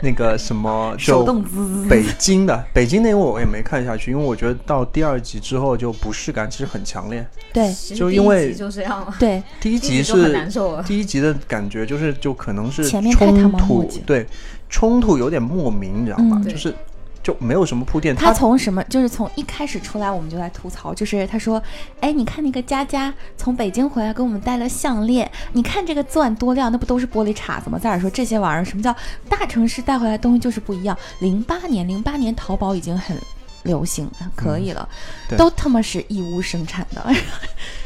[0.02, 1.88] 那个什么 就手动滋。
[1.88, 7.26] 北京的北京那个我也没看下去，因为我觉得到第二集之后就不适感其实很强烈。
[7.54, 9.16] 对就因为就这样了。
[9.18, 10.48] 对，第一集是
[10.86, 14.28] 第一集的感觉就是就可能是前面太冲突，对
[14.70, 16.42] 冲突有点莫名，你知道吗？
[16.44, 16.74] 嗯就是
[17.22, 18.16] 就没有什么铺垫。
[18.16, 18.82] 他从什么？
[18.86, 21.62] 就是从一开始出来，我们就在吐槽，就是他说
[22.00, 27.78] ：“哎，你看那个佳佳从北京回来，给我们带了项链，你看这个钻多亮，那不都是玻璃碴子吗？
[27.78, 28.96] 再者说这些玩意儿，什么叫
[29.28, 30.98] 大城市带回来的东西就是不一样？
[31.20, 33.18] 零八年，零八年淘宝已经很
[33.64, 34.88] 流行，很可以了，
[35.28, 37.02] 对都他妈是义乌生产的。
[37.04, 37.14] 啊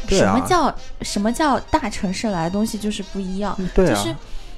[0.08, 3.58] 什么叫什么叫大城市来的东西就是不一样？
[3.74, 4.14] 对啊，就是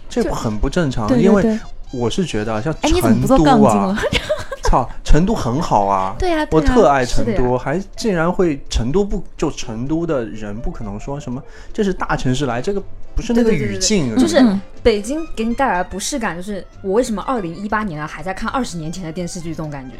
[0.09, 1.59] 就这很不正常，对对因为对
[1.97, 3.99] 我是觉得啊像哎，你怎么不做成都啊杠精了？，
[4.65, 6.15] 操，成都很好啊。
[6.21, 11.43] 对呀、对呀、我特爱成都，还竟然会成都不就成都的人不可能说什么
[11.73, 12.83] 这是大城市来，这个
[13.15, 19.97] 不是那个对对对对语境，就是嗯北京给你带来的不适感，就是我为什么二零一八年了还在看二十年前的电视剧这种感觉。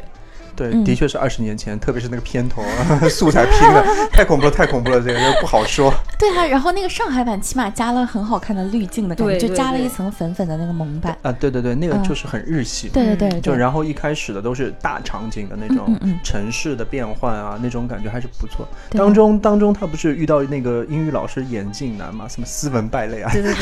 [0.57, 0.83] 对，嗯。
[0.83, 2.63] 的确是二十年前，特别是那个片头
[3.09, 5.93] 素材拼的 太恐怖了，太恐怖了，这个这个不好说。
[6.17, 11.15] 对啊，然后那个上海版起码加了很好看的滤镜的感觉，对对就加了一层粉粉的那个蒙版。
[11.21, 12.03] 啊，对对对，那个嗯。
[12.07, 18.65] 就是很日系，对对对对，就然后一开始的都是大场景的那种城市的变换啊，那种感觉还是不错。
[18.91, 23.61] 当中当中他不是遇到那个英语老师眼镜男嘛，什么斯文败类啊，对对对，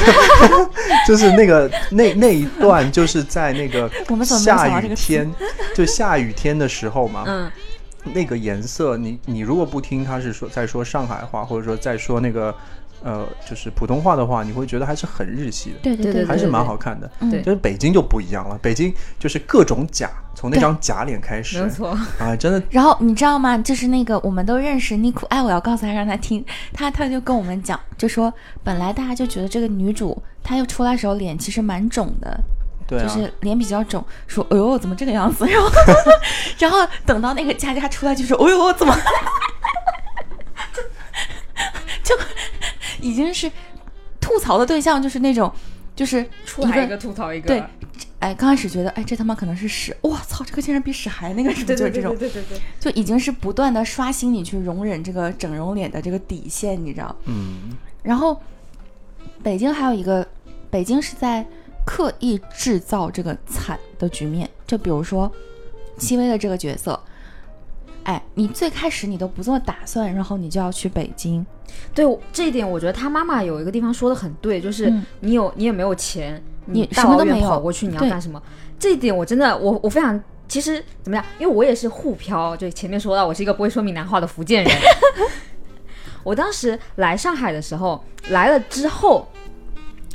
[1.08, 3.90] 就是那个那那一段就是在那个
[4.24, 5.28] 下雨天，
[5.74, 7.52] 就下雨天的时候嘛，嗯，
[8.14, 12.54] 那个颜色，你你如果不听他是说在说上海话，或者说在说那个
[13.04, 17.10] 呃就是普通话的话，你会觉得还是很日系的，对对对，还是蛮好看的。
[17.20, 17.30] 嗯。
[17.30, 17.42] 对。
[17.46, 21.62] 但是北京就不一样了，北京就是各种假，从那张假脸开始。
[21.62, 21.90] 没，错。
[22.20, 22.62] 啊，真的。
[22.70, 23.58] 然后你知道吗？
[23.58, 28.34] 就是那个我们都认识妮酷，哎，我要告诉他让他听，他他就跟我们讲，就说
[28.64, 32.40] 本来大家就觉得这个女主她又出来时候脸其实蛮肿的，
[32.88, 35.70] 对啊，就是脸比较肿，说哎呦怎么这个样子， 然后
[36.60, 38.96] 然后等到那个佳佳出来就说哎呦怎么，
[42.04, 42.16] 就
[43.02, 43.52] 已经是
[44.20, 45.52] 吐槽的对象，就是那种
[45.96, 47.64] 就是一个出来一个吐槽一个，对
[48.20, 52.62] 哎刚开始觉得哎这他妈可能是屎，我操这个竟然比屎还那个什么，就是这种对对对对。
[52.80, 57.16] 就已经是不断的刷新你去容忍这个整容脸的这个底线，你知道？
[57.26, 58.42] 嗯，然后
[59.44, 60.28] 北京还有一个，
[60.72, 61.46] 北京是在
[61.86, 64.50] 刻意制造这个惨的局面。
[64.66, 65.32] 就比如说
[65.98, 67.00] 戚薇的这个角色，
[68.04, 71.46] 哎，你最开始你都不做打算，然后你就要去北京，
[71.94, 78.42] 对这一点，我觉得他妈妈有一个地方说的很对，就是嗯你有你也没有钱，你什么都没有跑过去，你要干什么？
[78.80, 80.22] 这一点我真的，我我非常。
[80.48, 81.26] 其实怎么样？
[81.40, 84.72] 因为我也是沪漂，就前面说到我是一个不会说闽南话的福建人。
[86.24, 89.28] 我当时来上海的时候，来了之后，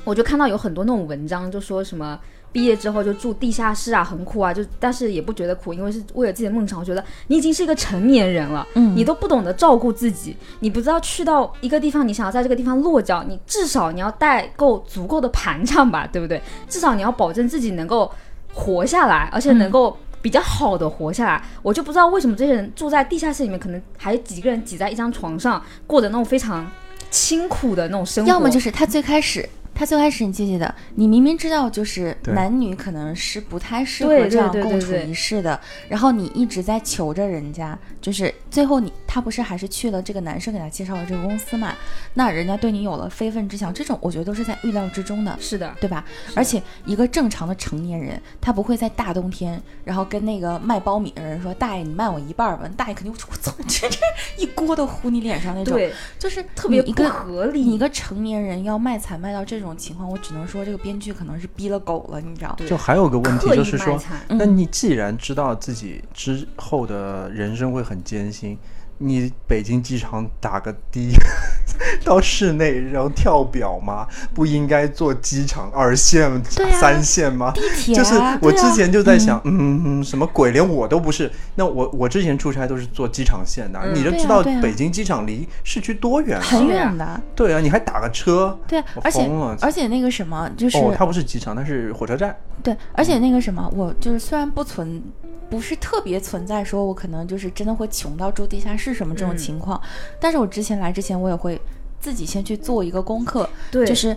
[0.05, 2.19] 我就看到有很多那种文章，就说什么
[2.53, 6.79] 毕业之后就住地下室啊，很苦啊，就但是也不觉得苦，因为是为了自己的梦想。
[6.79, 16.41] 我觉得你已经是一个成年人了，嗯你都不懂得照顾自己，你不知道去到一个地方，你想要在这个地方落脚，你至少你要带够足够的盘缠吧，对不对？
[16.69, 18.11] 至少你要保证自己能够
[18.53, 19.97] 活下来，而且能够。
[20.23, 26.71] 比较好的活下来，我就不知道为什么这些人住在地下室里面，可能还几个人挤在一张床上，过着那种非常
[27.11, 28.29] 清苦的那种生活。
[28.29, 29.49] 要么就是他最开始。
[29.81, 30.75] 他最开始你记不记得？
[30.97, 35.59] 你明明知道就是男女可能是不太适合这样共处一室的，
[35.89, 41.75] 然后你一直在求着人家，就是最后你他不是还是去了这个男生给他介绍的这个公司嘛？
[42.15, 45.37] 那人家对你有了非分之想，这种我觉得都是在预料之中的。
[45.41, 46.05] 是的，对吧？
[46.35, 53.99] 而且一个正常的成年人，他不会在大冬天，然后跟那个卖苞米的人说：“大爷，你卖我一半儿吧。”大爷肯定会说：“我操，这这
[54.39, 57.61] 一锅都糊你脸上那种。”对，就是特别不你一个合理。
[57.61, 62.55] 你一个成年人要卖惨卖到这种情况，我只能说这个编剧可能是逼了狗了，你知道？
[62.57, 68.57] 对就还有个问题就是说，那嗯你既然知道自己之后的人生会很艰辛，
[68.99, 71.13] 你北京机场打个的
[72.05, 74.07] 到室内然后跳表吗？
[74.33, 76.41] 不应该坐机场二线、啊
[76.81, 77.51] 三线吗？
[77.53, 81.29] 地铁就是我之前就在想，嗯嗯，什么鬼，连我都不是。
[81.57, 86.43] 那我我之前出差都是坐机场线的，嗯你就知道北京机场离市区多远啊？
[86.45, 88.57] 很远的，对啊，你还打个车？
[88.69, 89.29] 对啊，而且
[89.61, 92.37] 而且那个什么，就是、哦，它不是机场，它是火车站。
[92.63, 95.03] 对，而且那个什么，我就是虽然不存，
[95.51, 99.81] 不是特别存在说我可能就是真的会穷到住地下室什么这种嗯情况，
[100.21, 101.61] 但是我之前来之前，我也会
[101.99, 104.17] 自己先去做一个功课，对，就是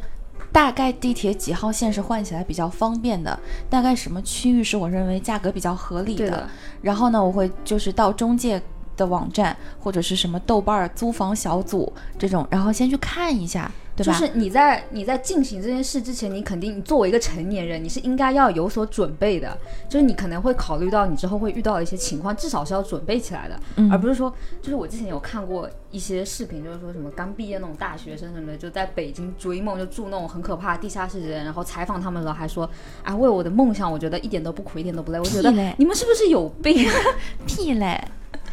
[0.52, 3.38] 大概地铁几号线是换起来比较方便的，
[3.70, 6.48] 大概什么区域是我认为价格比较合理对的
[6.82, 8.62] 然后呢，我会就是到中介
[8.96, 14.12] 的网站或者是什么豆瓣儿租房小组这种，然后先去看一下，对吧？
[14.14, 19.58] 就是你在你在进行这件事之前，你肯定你作为一个成年人，你是应该要有所准备的。
[19.88, 32.70] 就是你可能会考虑到你之后会遇到的一些情况，至少是要准备起来的，嗯而不是说，就是我之前有看过一些视频，就是说什么刚毕业那种大学生什么的，就在北京追梦，就住那种很可怕的地下室之类然后采访他们的时候还说，
[33.04, 35.20] 啊，为我的梦想，我觉得一点都不苦，一点都不累。
[35.20, 36.90] 我觉得你们是不是有病？
[37.46, 38.02] 屁嘞！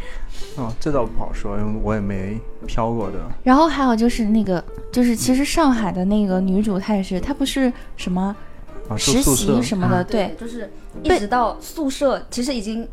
[0.56, 3.18] 哦，这倒不好说，因为我也没飘过的。
[3.44, 8.34] 然后还有就是那个，就是其实上海的那个女主，她也是，她不是什么
[8.96, 10.70] 实习什么的，对，就是
[11.02, 12.88] 一直到宿舍，其实已经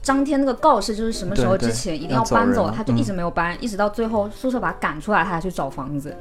[0.00, 6.16] 张贴那个告示，就是什么时候之前一定要搬走，她就一嗯直没有搬，一直到最后宿舍把她赶出来，她才去找房子。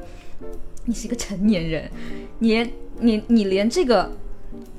[0.86, 1.90] 你是一个成年人，
[2.40, 4.12] 你连你你连这个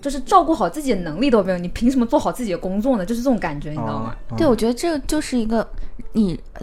[0.01, 3.07] 就是照顾好自己的能力都没有，你凭什么做好自己的工作呢？
[3.07, 4.15] 就是这种感觉，你知道吗？
[4.31, 5.67] 哦对，我觉得这就是一个
[6.13, 6.63] 你，呃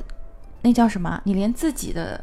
[0.62, 1.22] 那叫什么？
[1.24, 2.22] 你连自己的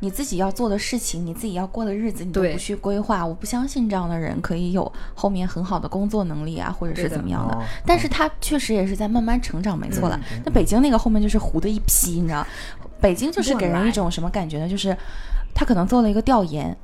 [0.00, 3.24] 你自己要做的事情，你自己要过的日子，你都不去规划。
[3.24, 7.54] 我不相信这样的人可以有后面很好的工作能力啊，或者是怎么样的。
[7.54, 10.20] 哦但是他确实也是在慢慢成长，没错了。
[10.32, 12.46] 嗯那北京那个后面就是糊的一批，你知道，
[13.00, 14.68] 北京就是给人一种什么感觉呢？
[14.68, 14.96] 就是
[15.54, 16.76] 他可能做了一个调研，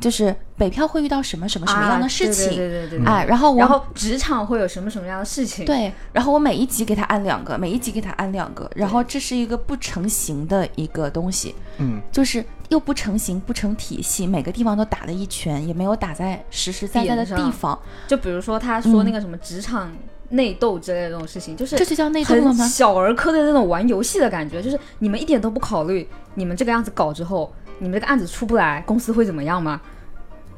[0.00, 3.06] 就是北漂会遇到什么什么什么样的事情，啊对对对对对。
[3.06, 5.64] 哎，然后我然后职场会有什么什么样的事情？
[5.64, 19.90] 对，然后我每一集给他按两个，每一集给他按两个，然后这是一个不成形的一个东西，嗯，就是又不成形、不成体系，每个地方都打了一拳，也没有打在实实在在的地方，就比如说他说那个什么职场
[20.30, 22.66] 内斗之类的这种事情，就是嗯这就叫内斗了吗？
[22.66, 29.80] 小儿科的那种玩游戏的感觉，就是你们一点都不考虑你们这个样子搞之后，你们这个案子出不来，公司会怎么样吗？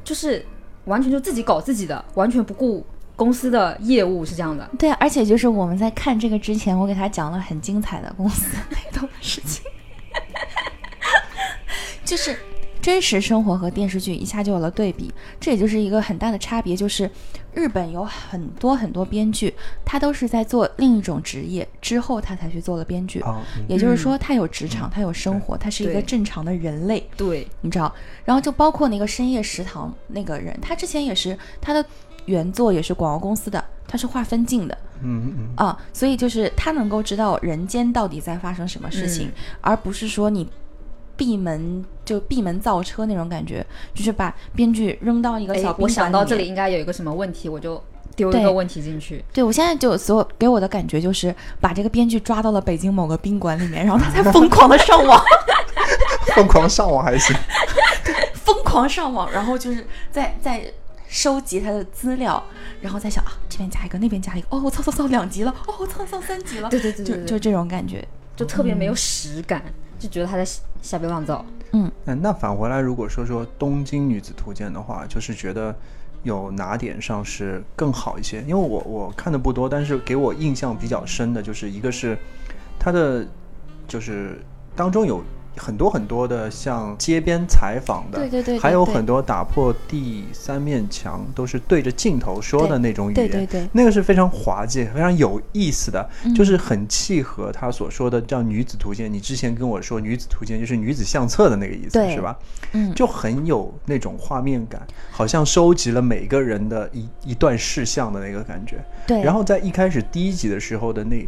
[0.03, 0.45] 就是
[0.85, 4.69] 完全就自己搞自己的，完全不顾公司的业务，是这样的。
[4.79, 9.63] 对，而且就是我们在看这个之前，我给他讲了很精彩的公司内斗的事情，
[12.05, 12.37] 就是
[12.81, 17.09] 真实生活和电视剧一下就有了对比，这也就是一个很大的差别，就是
[17.57, 19.51] 日本有很多很多编剧，
[19.83, 23.19] 他都是在做另一种职业之后，他才去做了编剧。
[23.21, 23.65] 哦，嗯。
[23.67, 27.91] 也就是说，他有职场，他有生活，他是一个正常的人类，对，你知道？
[28.23, 31.83] 然后就包括那个深夜食堂那个人，他之前也是他的
[32.25, 35.49] 原作也是广告公司的，他是画分镜的，嗯嗯。
[35.55, 39.33] 啊，所以就是他能够知道人间到底在发生什么事情，嗯。
[39.61, 40.47] 而不是说你
[41.17, 47.83] 闭门就闭门造车那种感觉，就是把编剧扔到一个哎小，宾我想到这里应该有一个什么问题，我就
[48.15, 49.25] 丢一个问题进去。
[49.33, 49.43] 对。
[49.43, 57.35] 我现在就所有给我的感觉就是把这个编剧抓到了北京某个宾馆里面，然后他在疯狂的上网，嗯， 疯狂上网还行。
[58.33, 60.71] 疯狂上网，然后就是在在。
[61.09, 62.43] 收集他的资料，
[62.81, 68.05] 然后再想啊，这边加一个，那边加一个，哦，我操操操，两级了，哦，我操操三级了，对对对对对就就这种感觉，
[68.35, 69.63] 就特别没有实感，
[69.99, 71.45] 就觉得他在瞎瞎编乱造。
[71.71, 75.75] 嗯，嗯，那返回来，如果说说《东京女子图鉴》的话，就是觉得
[76.23, 78.41] 有哪点上是更好一些？
[78.43, 82.17] 因为我我看的不多，但是给我印象比较深的就是一个是
[82.79, 83.25] 它的
[83.87, 84.39] 就是
[84.75, 85.21] 当中有
[85.57, 96.33] 很多很多的像街边采访的，对对对对还有很多打破第三面墙，都是对着镜头说的那种语言，对对对那个是非常滑稽、非常有意思的，嗯。
[96.35, 99.11] 就是很契合他所说的叫女子图鉴。
[99.11, 102.37] 你之前跟我说女子图鉴就是女子相册的那个意思，是吧？
[102.73, 102.93] 嗯。
[102.93, 108.77] 就很有那种画面感，好像收集了每个人的一一段事项的那个感觉。
[109.05, 111.27] 对，然后在一开始第一集的时候的那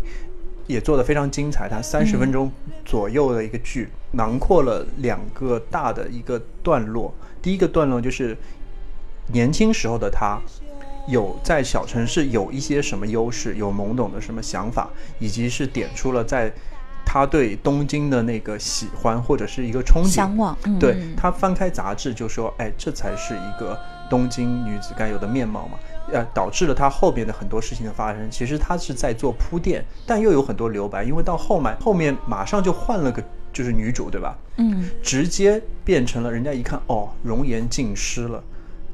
[0.68, 2.52] 也做得非常精彩，它三十分钟
[2.86, 7.14] 左右的一个剧，囊括了两个大的一个段落。
[7.42, 8.38] 第一个段落就是
[9.28, 10.40] 年轻时候的他。
[11.08, 14.88] 有在小城市有一些什么优势，有懵懂的什么想法，
[15.18, 16.54] 以及是点出了在
[17.04, 20.78] 他对东京的那个喜欢或者是一个憧憬。
[20.78, 23.76] 对他翻开杂志就说：“哎，这才是一个
[24.08, 25.80] 东京女子该有的面貌嘛。”
[26.14, 28.30] 呃，导致了他后面的很多事情的发生。
[28.30, 34.38] 其实他是在做铺垫，但又有很多留白，因为到后面后面马上就换了个就是女主，对吧？
[34.58, 38.44] 嗯，直接变成了人家一看哦，容颜尽失了，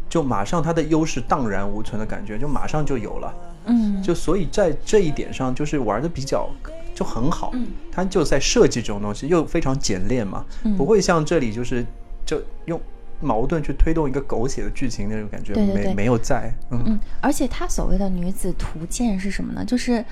[0.07, 3.33] 就马上她的优势荡然无存的感觉，就马上就有了。
[3.65, 6.47] 嗯，就所以在这一点上，就是玩的比较
[6.93, 7.49] 就很好。
[7.53, 11.83] 嗯，他就在设计这种东西又非常简练嘛，嗯不会像这里就是
[12.25, 12.79] 就用
[13.21, 16.53] 矛盾去推动一个狗血的剧情那种感觉，对对对没没有在。
[16.69, 19.65] 嗯嗯，而且他所谓的女子图鉴是什么呢？
[19.65, 20.05] 就是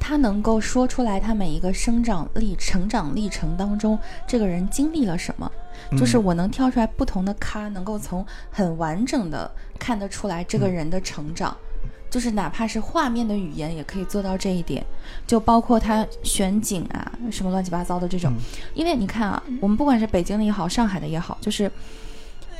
[0.00, 3.96] 他能够说出来他每一个生长历成长历程当中，
[4.26, 5.48] 这个人经历了什么，
[5.96, 9.48] 就是我能挑出来不同的咖，能够从很完整的
[9.78, 11.56] 看得出来这个人的成长。
[12.08, 14.84] 就是哪怕是画面的语言也可以做到这一点，
[15.28, 18.32] 就包括他选景啊，什么乱七八糟的这种。
[18.74, 21.70] 因为你看啊，我们不管是北京的也好，上海的也好，就是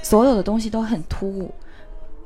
[0.03, 1.53] 所有的东西都很突兀，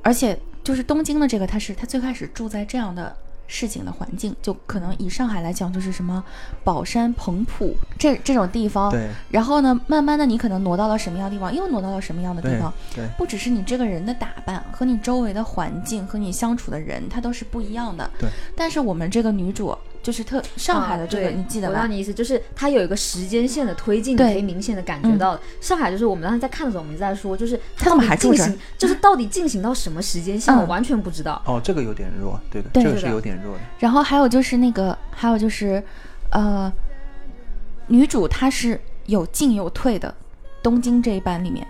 [0.02, 3.16] 而且就是东京的这个，他是他最开始住在这样的。
[3.46, 6.22] 市井的环境，就可能以上海来讲，就是什么
[6.62, 8.90] 宝山、彭浦这这种地方。
[8.90, 9.08] 对。
[9.30, 12.72] 然后呢，慢慢的你可能挪到了什么样的地方，又挪到了什么样的地方。
[12.94, 13.06] 对。
[13.18, 18.10] 不只是你这个人的打扮和你周围的环境和你相处的人，他都是不一样的。
[18.18, 18.28] 对。
[18.56, 21.74] 但是我们这个女主就是特上海的这个，你记得吧？
[21.74, 25.38] 我道你意思，就是它有一个时间线的推进，你可以明显的感觉到。
[25.60, 31.42] 上海就是我们当时在看的时候，我们在说，就是它怎么还进行，就是到底进行到什么时间线，我完全不知道。
[31.44, 33.60] 哦，这个有点弱，对的，这个是有点弱的。
[33.78, 34.14] 然后还。
[34.14, 35.82] 还有就是那个，还有就是，
[36.30, 36.72] 呃，
[37.88, 40.14] 女主她是有进有退的。
[40.62, 41.66] 东京这一版里面，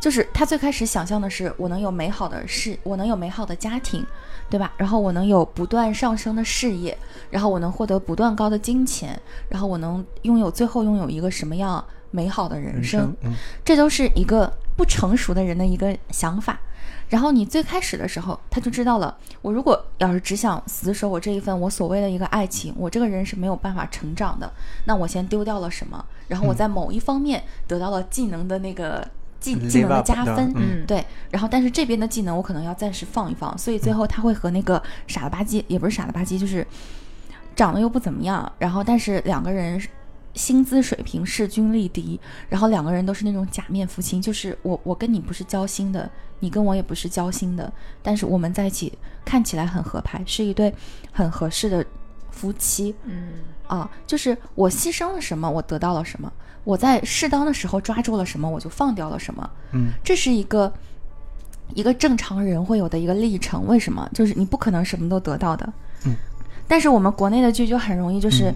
[0.00, 4.04] 就是她最开始想象的是，我能有美好的事，我能有美好的家庭，
[4.50, 4.72] 对吧？
[4.76, 6.96] 然后我能有不断上升的事业，
[7.30, 13.14] 然后我能获得不断高的金钱，然后我能拥有最后拥有一个什么样美好的人生？
[13.64, 16.58] 这都是一个不成熟的人的一个想法。
[17.08, 19.16] 然后你最开始的时候，他就知道了。
[19.40, 24.50] 我如果要是只想死守我这一份我所谓的一个爱情，我这个人是没有办法成长的。
[24.84, 26.04] 那我先丢掉了什么？
[26.26, 29.06] 然后我在某一方面得到了技能的那个
[29.40, 31.04] 技技能的加分，嗯，对。
[31.30, 33.56] 然后但是这边的技能我可能要暂时放一放。
[33.58, 36.66] 所以最后他会和那个傻了吧唧，也不是傻了吧唧，就是
[37.56, 38.50] 长得又不怎么样。
[38.58, 39.80] 然后但是两个人。
[40.34, 46.08] 薪资水平势均力敌，然后两个人都是那种假面夫妻，就是我我跟你不是交心的，
[46.38, 47.72] 你跟我也不是交心的，
[48.02, 50.72] 但是我们在一起看起来很合拍，是一对
[51.10, 51.84] 很合适的
[52.30, 52.94] 夫妻。
[53.02, 53.30] 嗯，
[53.66, 56.30] 啊，就是我牺牲了什么，我得到了什么；
[56.64, 59.50] 我在适当的时候抓住了什么，我就放掉了什么。
[59.72, 60.72] 嗯，这是一个
[61.74, 63.66] 一个正常人会有的一个历程。
[63.66, 64.08] 为什么？
[64.12, 65.72] 就是你不可能什么都得到的。
[66.06, 66.14] 嗯，
[66.66, 68.52] 但是我们国内的剧就很容易就是。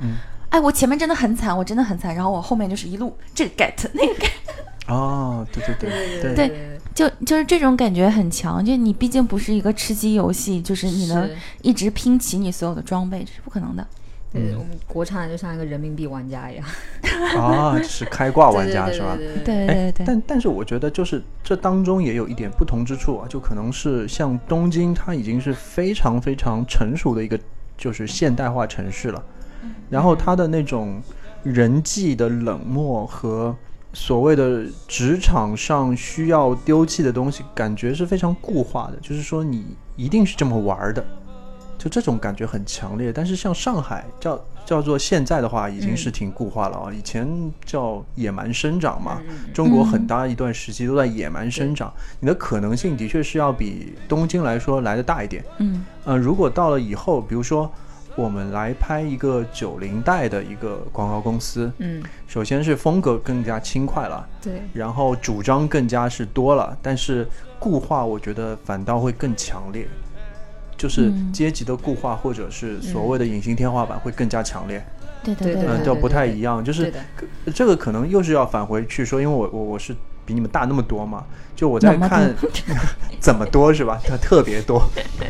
[0.50, 4.30] 哎，我前面真的很惨，我真的很惨，然后我后面就是一路这个 get 那个 get。
[4.86, 11.26] 哦，对对对对对，就就是这种感觉很强，就你毕竟不是一个吃鸡游戏，就是你能
[11.62, 13.86] 一直拼齐你所有的装备，这是不可能的。
[14.33, 16.64] 对我们国产就像一个人民币玩家一样。
[17.37, 19.16] 啊，是开挂玩家是吧？
[19.45, 20.07] 对对对。
[20.07, 27.39] 但但是我觉得就是这当中也有一点不同之处啊，就可能是像东京，它已经是非常非常成熟的一个
[27.76, 29.22] 就是现代化城市了。
[29.89, 31.01] 然后它的那种
[31.43, 33.55] 人际的冷漠和
[33.93, 38.97] 所谓的职场上需要丢弃的东西，感觉是非常固化的。
[39.03, 41.05] 就是说，你一定是这么玩的，
[41.83, 43.12] 就这种感觉很强烈。
[43.12, 46.93] 但是像上海叫叫做现在的话，已经是挺固化了啊。
[46.93, 47.26] 以前
[47.64, 49.20] 叫野蛮生长嘛，
[49.53, 51.93] 中国很大一段时期都在野蛮生长。
[52.20, 55.45] 你的可能性的确是要比东京来说来的大一点。
[55.59, 57.68] 嗯，呃，如果到了以后，比如说。
[58.14, 67.26] 我们来拍一个九零代的一个广告公司，嗯，首先是风格更加轻快了，对，然后主张更加是多了，但是
[67.59, 69.89] 固化我觉得反倒会更强烈，
[70.83, 74.85] 就是阶级的固化或者是所谓的隐形天花板会更加强烈，
[75.22, 76.93] 对对对，嗯，就不太一样，就是
[77.55, 79.95] 这个可能又是要返回去说，因为我我我是。
[80.24, 81.24] 比你们大那么多嘛？
[81.57, 82.33] 就我在看，
[83.18, 84.01] 怎么多是吧？
[84.07, 84.80] 它 特别多，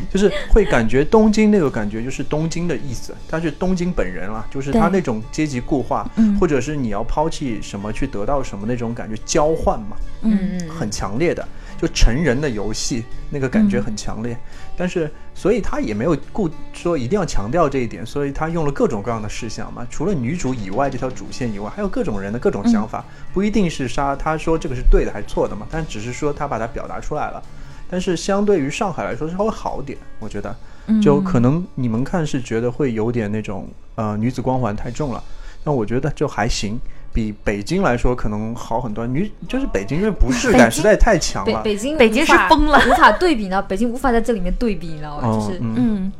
[0.07, 6.07] 就是会感觉东京那个感觉就是东京的意思，它是东京本人了，就是它那种阶级固化，
[6.39, 10.59] 或者是你要抛弃什么去得到什么那种感觉交换嘛，嗯。
[10.59, 11.43] 嗯，很强烈的。
[11.75, 14.37] 就成人的游戏，那个感觉很强烈，
[14.77, 23.03] 但是所以他也没有故说一定要强调这一点，所以他用了各种各样的事项嘛，除了女主以外这条主线以外，还有各种人的各种想法，
[23.33, 27.41] 不一定是杀他说这个是对的还是错的嘛，但只是说他把它表达出来了，
[27.89, 30.55] 但是相对于上海来说稍微好点，我觉得，
[31.01, 35.23] 就可能你们看是觉得会有点那种呃女子光环太重了，
[35.63, 36.79] 但我觉得就还行。
[37.13, 41.61] 比北京来说可能好很多，女就是北京因为不适感实在太强了。
[41.61, 43.61] 北京北京是疯了，无法对比呢。
[43.69, 45.31] 北京无法在这里面对比，你知道吗？
[45.31, 46.11] 就是嗯，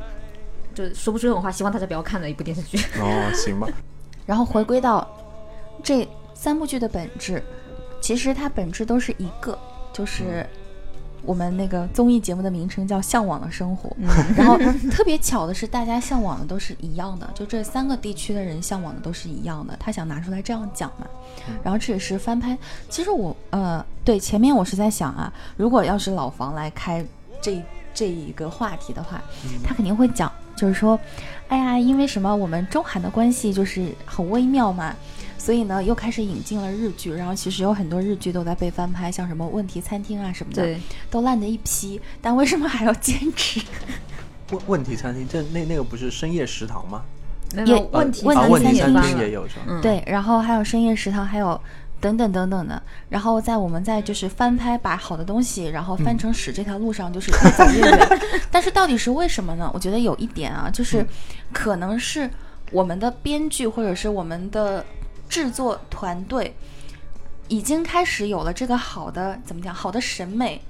[0.75, 2.77] 就说不出这种话，希望大家不要看的一部电视剧。
[3.01, 3.67] 哦，行吧。
[4.25, 5.05] 然后回归到
[5.81, 7.43] 这三部剧的本质，
[7.99, 9.57] 其实它本质都是一个，
[9.91, 10.45] 就是。
[11.25, 13.89] 我们那个综艺节目的名称叫《向往的生活》，
[14.35, 14.57] 然后
[14.91, 19.75] 特别巧的是，大家向往的都是一样的，就这三个地区的人向往的都是一样的。
[19.79, 21.07] 他想拿出来这样讲嘛，
[21.63, 22.57] 然后这也是翻拍。
[22.89, 27.05] 其实我呃，对前面我是在想啊，如果要是老房来开
[27.41, 27.63] 这
[27.93, 29.21] 这一个话题的话，
[29.63, 30.99] 他肯定会讲就是说，
[31.47, 34.95] 哎呀，因为什么我们中韩的关系就是很微妙嘛，
[35.43, 40.79] 所以呢又开始引进了日剧，然后其实有很多日剧都在被翻拍，像什么《问题餐厅》啊什么的，对，
[41.11, 43.59] 都烂的一批，但为什么还要坚持？
[44.51, 47.01] 问问题餐厅，这那那个不是深夜食堂吗？
[47.57, 49.63] 也有问题问啊，题餐问题餐厅厅也有是吧？
[49.67, 51.59] 嗯，对，然后还有深夜食堂，还有
[51.99, 52.81] 等等等等的。
[53.09, 58.19] 然后在我们在就是翻拍，把好的东西，然后翻成屎这条路上，就是越走越远。
[58.49, 59.69] 但是到底是为什么呢？
[59.73, 61.05] 我觉得有一点啊，就是
[61.51, 62.29] 可能是
[62.71, 64.85] 我们的编剧或者是我们的
[65.29, 66.55] 制作团队
[67.47, 70.61] 已经开始有了这个好的怎么讲好的审美。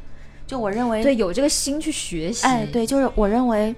[0.45, 2.45] 就我认为，对，有这个心去学习。
[2.45, 3.73] 哎，对，就是我认为，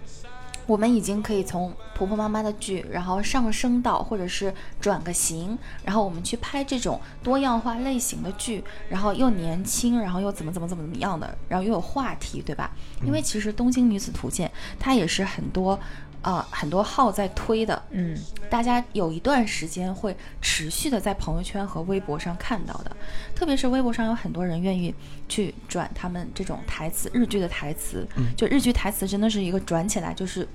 [0.66, 4.52] 我们已经可以从婆婆妈妈的剧，然后上升到，或者是
[4.82, 12.72] 转个型，然后我们去拍这种多样化类型的剧，然后又年轻，然后又怎么怎么怎么怎么样的，然后又有话题，对吧？
[13.06, 14.50] 因为其实《东京女子图鉴》
[14.80, 15.80] 它也是很多。
[16.26, 18.18] 啊、很多号在推的，嗯，
[18.50, 22.98] 大家有一段时间会持续的在朋友圈和微博上看到的，
[23.36, 24.92] 特别是微博上有很多人愿意
[25.30, 30.48] 去转他们这种台词，日剧的台词，就日剧台词真的是一个转起来就是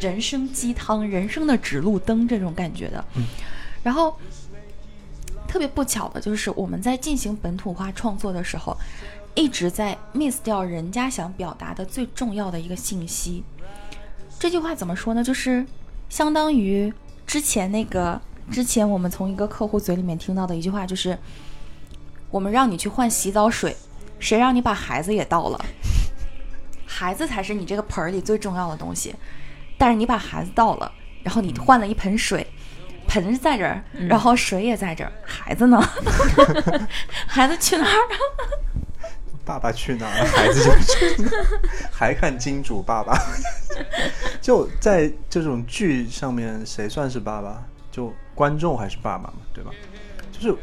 [0.00, 3.04] 人生鸡汤、人生的指路灯这种感觉的。
[3.82, 4.16] 然后
[5.46, 8.74] 特别不巧的就是我们在进行本土化创作的时候，
[9.34, 13.44] 一直在 miss 掉人家想表达的最重要的一个信息。
[14.40, 15.22] 这句话怎么说呢？
[15.22, 15.66] 就是
[16.08, 16.90] 相当于
[17.26, 18.18] 之前那个，
[18.50, 21.16] 之前我们从一个客户嘴里面听到的一句话，就是
[22.30, 23.76] 我们让你去换洗澡水，
[24.18, 25.62] 谁让你把孩子也倒了？
[26.88, 29.14] 孩子才是你这个盆儿里最重要的东西，
[29.76, 30.90] 但是你把孩子倒了，
[31.22, 32.46] 然后你换了一盆水，
[33.06, 35.78] 盆是在这儿，然后水也在这儿，孩子呢？
[37.28, 38.16] 孩子去哪儿了？
[39.50, 41.58] 爸爸去哪儿， 孩子就去哪儿，
[41.90, 43.18] 还看金主爸爸。
[44.40, 47.60] 就在这种剧上面，谁算是爸爸？
[47.90, 49.72] 就观众还是爸爸嘛，对吧？
[50.30, 50.56] 就是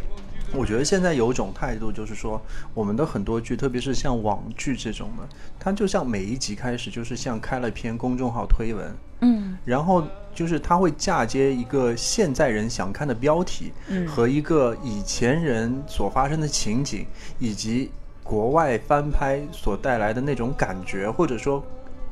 [0.53, 2.41] 我觉得现在有种态度，就是说
[2.73, 5.27] 我们的很多剧，特别是像网剧这种的，
[5.59, 17.05] 它就像每一集开始就是像开了篇公众号推文，嗯然后就是他会嫁接一个现在人想看的标题，嗯和一个以前人所发生的情景，
[17.37, 17.91] 以及
[18.27, 21.63] 国外翻拍所带来的那种感觉，或者说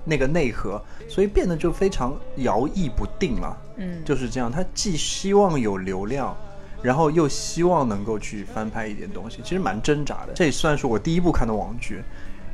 [0.05, 3.57] 那个内核，所以变得就非常摇曳不定了。
[3.75, 6.33] 嗯，就是这样，他既希望有流量，
[6.81, 10.31] 然后又希望能够去翻拍一点东西，其实蛮挣扎的。
[10.33, 12.01] 这也算是我第一部看的网剧，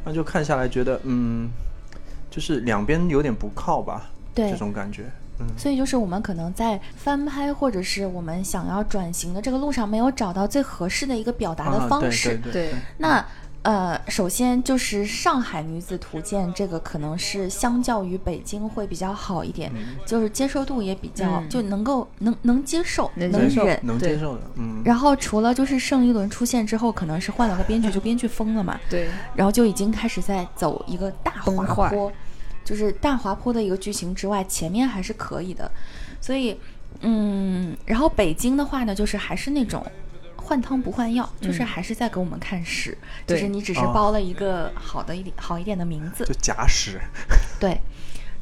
[0.03, 1.47] 那就看下来觉得，嗯，
[2.31, 5.03] 就是两边有点不靠吧，对这种感觉。
[5.39, 12.37] 嗯，所以就是我们可能在翻拍或者是我们想要转型的这个路上，没有找到最合适的一个表达的啊方式。
[12.37, 13.23] 对对对，那
[13.63, 19.71] 呃，首先就是《上海女子图鉴》这个可能是相较于北京会比较好一点，
[20.03, 21.47] 就是接受度也比较、嗯。
[21.47, 23.79] 就能够能能接受，能能忍。
[23.83, 32.11] 能接受的，嗯，然后除了就是盛一伦出现之后，可能是换了个编剧，就编剧疯了嘛，对，然后就已经开始在走一个大滑坡，
[32.65, 35.69] 就是大滑坡的一个剧情之外，前面还是可以的，
[36.19, 36.57] 所以
[37.01, 39.85] 嗯，然后北京的话呢，就是还是那种。
[40.51, 43.37] 换汤不换药，就是嗯还是在给我们看屎，对。
[43.37, 43.91] 就是你只是哦。
[43.93, 46.25] 包了一个好的一点、好一点的名字。
[46.25, 46.99] 就，假屎，
[47.57, 47.79] 对，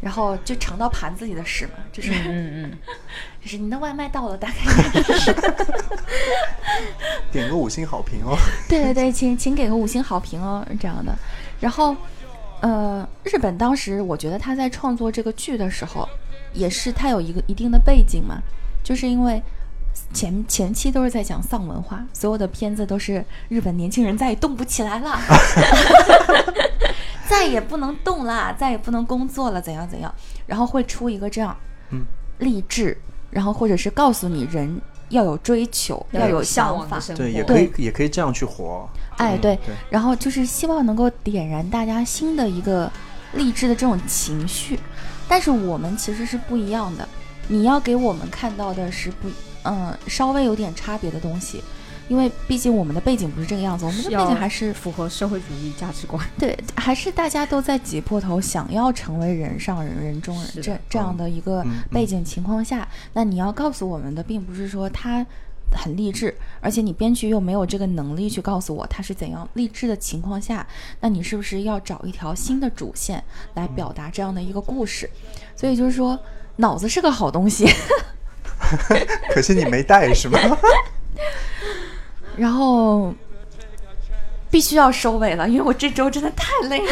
[0.02, 2.78] 然后就尝到盘子里的屎嘛，就是、嗯嗯
[3.40, 4.56] 就是你的外卖到了，大概。
[7.32, 8.36] 点个五星好评哦。
[8.68, 11.16] 对对对，请请给个五星好评哦，这样的。
[11.60, 11.96] 然后，
[12.62, 16.10] 呃，日本当时我觉得他在创作这个剧的时候，
[16.54, 18.42] 也是他有一个一定的背景嘛，
[18.84, 19.40] 就是因为
[20.14, 25.20] 前前期都是在讲丧文化，所有的片子都是日本年轻人再也动不起来了，
[27.30, 30.14] 再也不能动啦，再也不能工作了，怎样怎样，
[30.48, 31.56] 然后会出一个这样，
[31.92, 32.04] 嗯，
[32.40, 32.98] 励志，
[33.30, 36.82] 然后或者是告诉你人要有追求，嗯，要有向想法。
[36.82, 38.90] 往的，生活，对，也可以，也可以这样去活。
[39.18, 42.92] 哎，对然后就是希望能够点燃大家新的一个
[43.34, 44.80] 励志的这种情绪，
[45.28, 47.08] 但是我们其实是不一样的，
[47.48, 49.30] 你要给我们看到的是不，
[49.64, 51.62] 嗯，稍微有点差别的东西，
[52.08, 56.24] 因为毕竟我们的背景不是这个样子，我们的背景还是符合社会主义价值观。
[56.38, 65.26] 对，还是大家都在挤破头想要成为人上人、人中人这这样的一个背景情况下，那你要告诉我们的，并不是说他
[65.72, 70.66] 很励志，而且你编剧又没有这个能力去告诉我他是怎样励志的情况下，
[71.02, 75.08] 那你是不是要找一条新的主线来表达这样的一个故事？
[75.56, 76.18] 所以就是说，
[76.56, 77.68] 脑子是个好东西，
[79.34, 80.40] 可惜你没带是吗？
[82.38, 83.14] 然后。
[84.52, 86.92] 必须要收尾了，因为我这周真的太累了。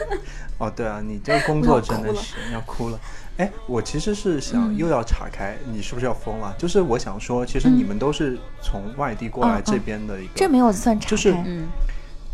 [0.56, 2.98] 哦，对啊，你这个工作真的是要哭了。
[3.36, 6.54] 哎，我其实是想又要岔开，你是不是要疯了？
[6.56, 11.10] 就是我想说，其实你们都是从外地过来这边的一个，这没有算岔开。
[11.10, 11.68] 就是嗯，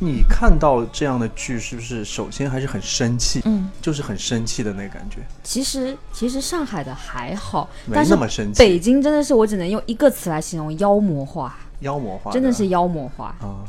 [0.03, 3.42] 你看到这样的剧，是不是首先还是很生气？
[3.44, 13.26] 嗯，就是很生气的那个感觉，其实其实上海的还好，没那么生气北京真的是我只能用一个词来形容，妖魔化，妖魔化，真的是妖魔化。
[13.40, 13.61] 啊。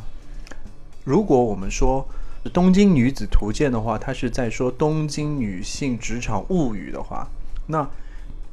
[1.03, 2.07] 如果我们说
[2.51, 7.27] 《东京女子图鉴》的话，它是在说东京女性职场物语的话，
[7.67, 7.85] 那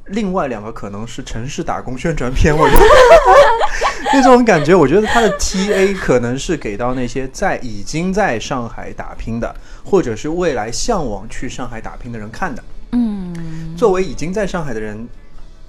[0.07, 2.81] 另外两个可能是城市打工宣传片，我觉得
[4.13, 12.63] 那种感觉，我觉得他的 TA 可能是给到那些在已经在上海打拼的，或者是未来向往去上海打拼的人看的。
[12.91, 15.07] 嗯，作为已经在上海的人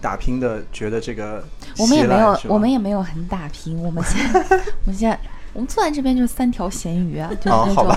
[0.00, 1.44] 打拼的，觉得这个
[1.78, 3.76] 我们也没有我们也没有很打拼。
[3.82, 4.40] 我们现在，
[4.84, 5.18] 我们现在，
[5.52, 7.96] 我们坐在这边就是三条咸鱼啊，就是那种、哦好吧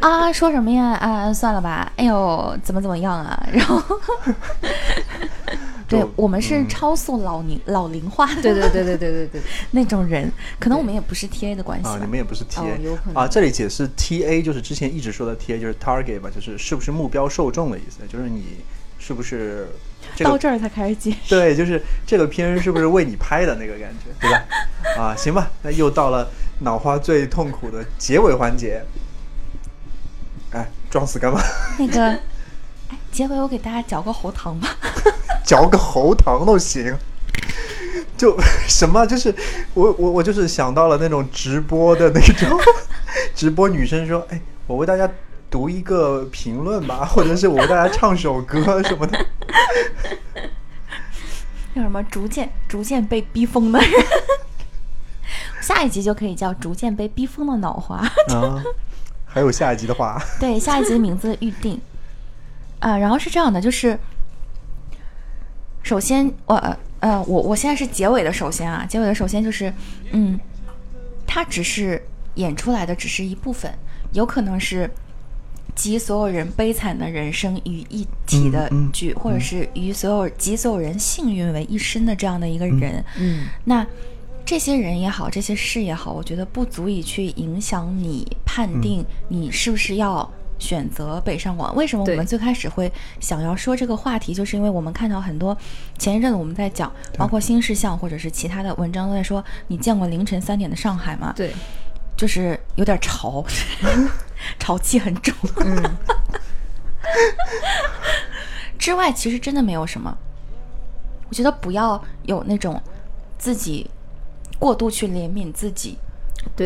[0.00, 0.94] 啊，说什么呀？
[0.94, 1.92] 啊，算了吧。
[1.96, 3.46] 哎呦，怎么怎么样啊？
[3.52, 4.00] 然后，
[6.00, 9.40] 对我们是嗯超速老龄老龄化的对对对对对对对，
[9.72, 13.28] 那种人，可能我们也不是 TA 的关系啊，你们也不是 TA、哦有可能啊。
[13.28, 18.58] 这里解释 TA 就是之前一直说的 TA 就是 target 吧，就是是不是目标受众的意思，就是你
[18.98, 19.68] 是不是
[20.16, 21.30] 这个到这儿才开始解释。
[21.30, 24.44] 对，就是这个片是不是为你拍的那个感觉，对吧？
[24.98, 26.28] 啊，行吧，那又到了
[26.60, 28.82] 脑花最痛苦的结尾环节。
[30.52, 31.40] 哎，装死干嘛？
[31.78, 32.18] 那个，
[32.92, 34.68] 哎，结尾我给大家嚼个喉糖吧。
[35.44, 36.94] 嚼个喉糖都行。
[38.18, 38.38] 就
[38.68, 39.34] 什么，就是
[39.74, 42.60] 我我我就是想到了那种直播的那种
[43.34, 45.10] 直播女生说，哎，我为大家
[45.50, 49.18] 读一个评论吧，或者是我为大家唱首歌什么的。
[51.74, 52.02] 叫什么？
[52.04, 53.90] 逐渐逐渐被逼疯的人。
[55.60, 57.96] 下一集就可以叫“逐渐被逼疯的脑花”。
[58.34, 58.62] 啊，
[59.24, 61.80] 还有下一集的话，对，下一集的名字预定。
[62.82, 63.96] 啊，然后是这样的，就是
[65.84, 69.72] 首先我呃呃我我现在是结尾的，首先啊，结尾的首先就是，
[70.10, 70.38] 嗯，
[71.24, 72.02] 它只是
[72.34, 73.72] 演出来的只是一部分，
[74.12, 74.90] 有可能是
[75.76, 83.04] 集所有人悲惨的人生于一体的嗯嗯剧，或者是与所有集所有人幸运为一身的这样的一个人。
[83.16, 83.86] 嗯，那
[84.44, 90.28] 这些人也好，这些事也好，我觉得不足以去影响你判定你是不是要
[90.62, 91.74] 选择北上广。
[91.74, 95.56] 为什么我们最开始会想要说这个话题，就是因为我们看到很多
[95.98, 101.32] 前一阵子我们在讲，包括新事项或者是其他的文章都在说，你见过凌晨三点的上海吗？
[101.36, 101.52] 对，
[102.16, 103.44] 就是有点潮，
[104.60, 105.34] 潮气很重。
[105.56, 105.96] 嗯，
[108.78, 110.16] 之外，其实真的没有什么。
[111.28, 112.80] 我觉得不要有那种
[113.38, 113.90] 自己
[114.58, 115.98] 过度去怜悯自己，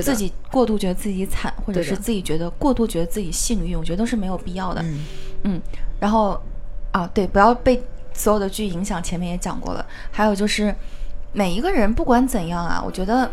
[0.03, 4.83] 对自己过度觉得自己惨，或者是自己觉得过度觉得自己幸运，我觉得都是没有必要的。
[4.83, 5.05] 嗯
[5.45, 5.63] 嗯，
[6.01, 6.41] 然后
[6.93, 7.83] 啊，对，不要被
[8.13, 9.85] 所有的剧影响，前面也讲过了。
[10.11, 10.75] 还有就是
[11.33, 13.31] 每一个人不管怎样啊，我觉得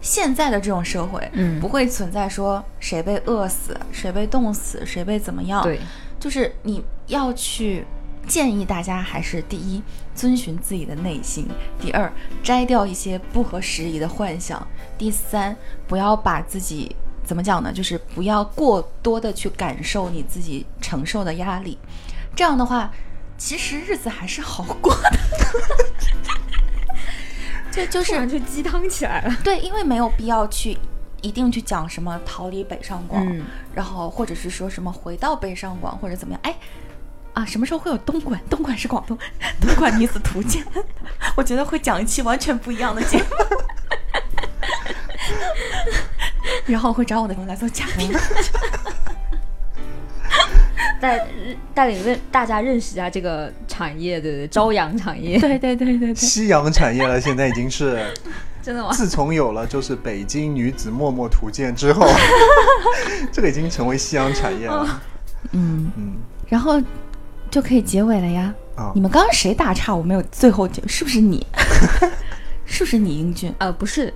[0.00, 5.62] 现在的这种社会，嗯不会存在说谁被饿死、谁被冻死、谁被怎么样。
[5.62, 5.78] 对，
[6.18, 7.84] 就是你要去
[8.26, 9.82] 建议大家，还是第一，
[10.14, 11.44] 遵循自己的内心；
[11.80, 12.12] 第二，
[12.42, 14.60] 摘掉一些不合时宜的幻想；
[14.96, 15.56] 第三，
[15.86, 16.94] 不要把自己
[17.24, 17.72] 怎么讲呢？
[17.72, 21.78] 就是不要过多的去感受你自己承受的压力。
[22.34, 22.90] 这样的话，
[23.36, 25.12] 其实日子还是好过的。
[27.70, 29.34] 就就是就鸡汤起来了。
[29.42, 30.76] 对，因为没有必要去
[31.22, 33.42] 一定去讲什么逃离北上广，嗯
[33.74, 36.40] 然后或者是说什么回到北上广或者怎么样。
[36.44, 36.54] 哎，
[37.34, 38.38] 啊，什么时候会有东莞？
[38.50, 39.16] 东莞是广东，
[39.60, 40.64] 东莞女子图鉴，
[41.36, 43.24] 我觉得会讲一期完全不一样的节目。
[46.66, 48.12] 然后会找我的朋友来做嘉宾。
[51.00, 51.26] 带
[51.74, 54.48] 带领认大家认识一下这个产业，对对？
[54.48, 58.14] 朝阳产业，对对对对对，夕阳产业了，现在已经是。
[58.62, 58.92] 真的吗？
[58.92, 62.06] 自从有了就是北京女子默默图鉴之后，
[63.32, 65.02] 这个已经成为夕阳产业了。
[65.50, 66.14] 嗯，嗯
[66.48, 66.80] 然后
[67.52, 68.52] 就可以结尾了呀。
[68.74, 69.94] 啊你，们刚刚谁打岔？
[69.94, 71.46] 我没有最后就，是不是你？
[72.64, 73.54] 是不是你英俊？
[73.58, 74.12] 呃，不是，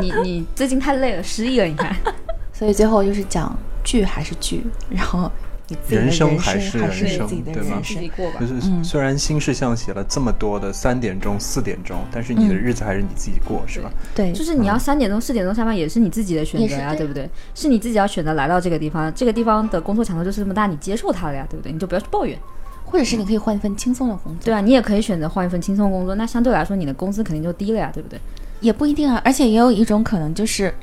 [0.00, 1.94] 你你最近太累了，失忆了，你看。
[2.54, 3.54] 所以最后就是讲
[3.84, 5.30] 剧还是剧，然后
[5.68, 8.08] 你自己人生生还是人生自己的对吧人生。
[8.16, 8.46] 过吧就。
[8.46, 13.90] 是嗯虽然新事项写了这么多的三点钟、四点钟，但是你的嗯日子还是你自己过，是吧？
[14.14, 17.28] 对，就是你要三点钟、四点钟下班，也是你自己的选择呀，对不对？
[17.54, 21.70] 是你自己要选择来到这个地方，这个地方的工作强度就是这么大，你接受它了呀，对不对？
[21.70, 22.38] 你就不要去抱怨。
[22.84, 28.20] 或者是你可以换一份轻松的工作，对啊，你也可以选择换一份轻松工作，那相对来说你的工资肯定就低了呀，对不对？
[28.60, 29.20] 也不一定啊。
[29.24, 30.74] 而且也有一种可能就是，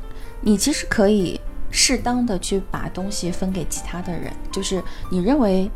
[0.41, 1.39] 你其实可以
[1.70, 5.70] 适当的去把东西分给其他的人，就是你认为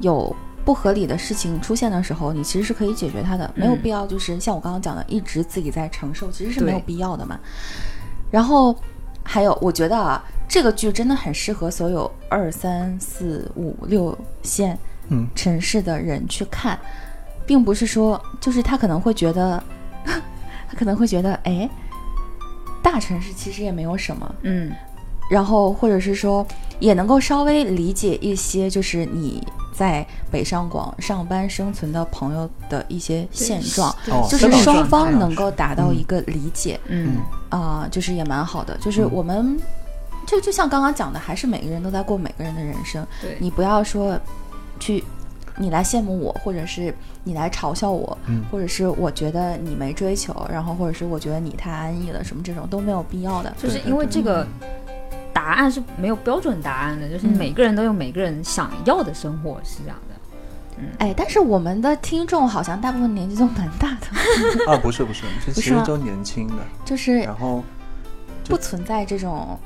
[0.00, 7.38] 有不合理的事情出现的时候，你其实是可以解决它的，没有嗯必要就是像我刚刚讲的，一直自己在承受，其实是没有必要的嘛。
[8.30, 8.74] 然后
[9.22, 14.78] 还有，我觉得啊，这个剧真的很适合所有二三四五六线
[15.08, 15.26] 嗯。
[15.34, 16.78] 城市的人去看，
[17.46, 19.62] 并不是说就是他可能会觉得，
[20.04, 21.68] 他可能会觉得，哎，
[22.82, 24.72] 大城市其实也没有什么，嗯，
[25.30, 26.46] 然后或者是说
[26.78, 37.16] 也能够稍微理解一些，就是你在北上广上班生存的朋友的一些现状，哦就是双方能够达到一个理解嗯。
[37.50, 38.76] 啊、就是也蛮好的。
[38.78, 39.10] 就是嗯。
[39.12, 39.56] 我们
[40.26, 44.18] 就就像刚刚讲的，还是每个人都在过每个人的人生，对，你不要说
[44.78, 45.04] 去。
[45.56, 53.54] 你来羡慕我，或者是你来嘲笑我，嗯或者是我觉得你没追求，然后或者是我觉得你太安逸了，什么这种都没有必要的。
[53.56, 54.44] 就是因为这个
[55.32, 60.14] 答案是没有标准答案的，就是嗯每个人都有每个人想要的生活，是这样的。
[60.98, 66.54] 哎，但是我们的听众好像大部分年纪都蛮大的， 啊，不是不是，这不是其实都年轻的，
[66.84, 67.62] 就是然后
[68.48, 69.56] 不存在这种，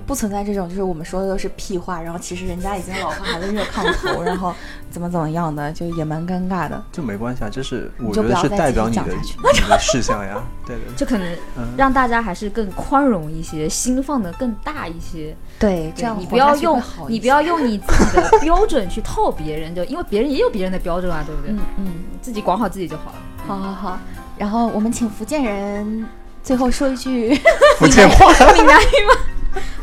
[0.00, 4.54] 不存在这种，就是我们说的都是屁话，然后其实人家已经老婆孩子热炕头，然后
[4.90, 6.82] 怎么怎么样的，就也蛮尴尬的。
[6.92, 9.04] 这没关系啊，这是我觉得是代表你的
[9.54, 15.36] 你的事项呀，对对，就可能嗯让大家还是更宽容一些，心放的更大一些。
[15.58, 21.50] 对，这样你不要用你不要用你自己的标准去套别人，就因为别人也有别人的标准啊，对不对？
[21.50, 23.16] 嗯嗯，自己管好自己就好了。
[23.46, 23.98] 好好好。
[24.36, 26.06] 然后我们请福建人
[26.44, 27.34] 最后说一句，
[27.78, 29.37] 福建话，闽南语吗？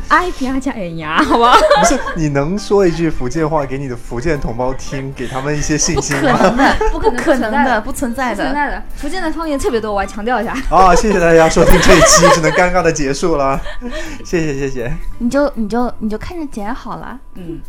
[0.08, 1.54] 哎呀加哎呀， 好吧。
[1.80, 6.38] 不是你能说一句福建话给你的福建同胞听，给他们一些信心吗？
[6.92, 7.16] 不可吗？
[7.16, 8.36] 能的，不可能的，不不存在的。
[8.36, 10.52] 不存在的，福建的方言特别多，我要强调一下。
[10.70, 13.60] 啊，谢谢大家收听这一期，只能尴尬的结束了，
[14.24, 14.92] 谢谢谢谢。
[15.18, 17.18] 你就你就你就看着剪好了。
[17.34, 17.60] 嗯，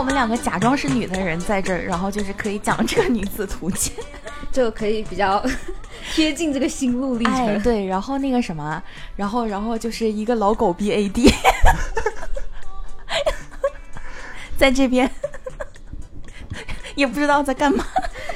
[0.00, 3.94] 我们两个假装是女的人在这儿，然后就是可以讲这个女子图鉴。
[4.50, 5.44] 就可以比较
[6.14, 7.62] 贴近这个心路历哎，程。
[7.62, 8.82] 对，然后那个什么，
[9.14, 11.30] 然后然后就是一个老狗 B A D，
[14.56, 15.08] 在这边
[16.94, 17.84] 也不知道在干嘛。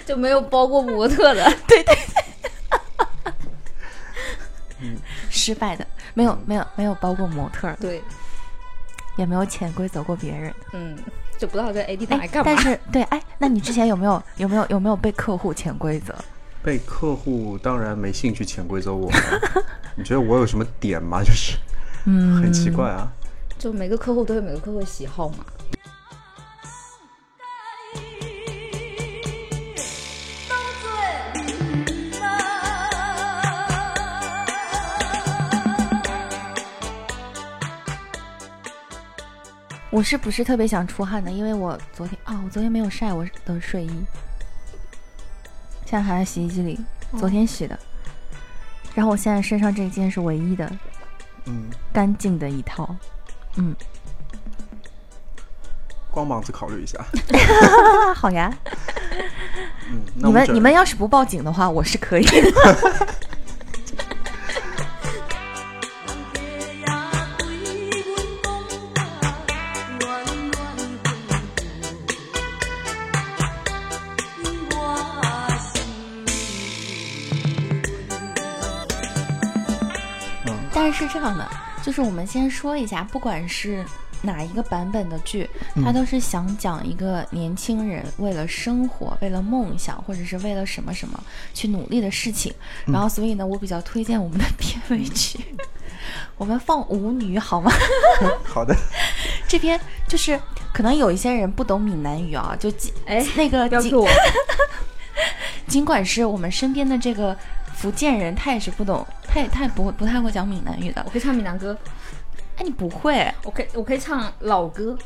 [0.05, 1.51] 就没有包过模特的。
[1.67, 1.97] 对对
[5.31, 8.03] 失败的，没有没有没有包过模特，对，
[9.17, 10.55] 也没有潜规则过别人。
[10.75, 10.99] 嗯，
[11.39, 12.53] 就不知道这 AD 打来哎，干嘛。
[12.55, 16.15] 但是对，哎，那你之前有没有有没有有没有被客户潜规则？
[16.63, 19.11] 被客户当然没兴趣潜规则我，
[19.97, 21.23] 你觉得我有什么点吗？
[21.23, 21.57] 就是
[22.07, 23.13] 嗯很奇怪啊。
[23.59, 25.45] 就每个客户都有每个客户的喜好嘛。
[39.95, 41.31] 我是不是特别想出汗的？
[41.31, 44.05] 因为我昨天啊、我昨天没有晒我的睡衣，
[45.87, 46.81] 现在还在洗衣机里，
[47.17, 47.79] 昨天洗的。
[48.93, 50.69] 然后我现在身上这一件是唯一的
[51.45, 52.93] 嗯，干净的一套，
[53.55, 53.73] 嗯，
[56.11, 56.99] 光膀子考虑一下。
[56.99, 58.53] 啊，好呀。
[59.89, 63.17] 嗯，你们你们要是不报警的话，我是可以的。
[81.15, 81.49] 这样的，
[81.81, 83.85] 就是我们先说一下，不管是
[84.23, 91.23] 哪一个版本的剧，它都是想讲一个年轻人为了生活、为了梦想，或者是为了什么什么
[91.55, 92.53] 去努力的事情。
[92.85, 95.39] 然后，所以呢，我比较推荐我们的 片尾曲，
[96.37, 97.71] 我们放《舞女》好吗？
[98.43, 98.75] 好的，
[99.47, 100.41] 这边就是
[100.73, 103.93] 可能有一些人不懂闽南语啊，就尽哎，那个尽。
[105.67, 107.37] 尽管是我们身边的这个
[107.75, 111.11] 福建人，他也是不懂，他也他也不会不太会讲闽南语的我。
[111.11, 111.77] 可以唱闽南歌，
[112.57, 113.31] 哎，你不会？
[113.43, 114.97] 我可以我可以唱老歌，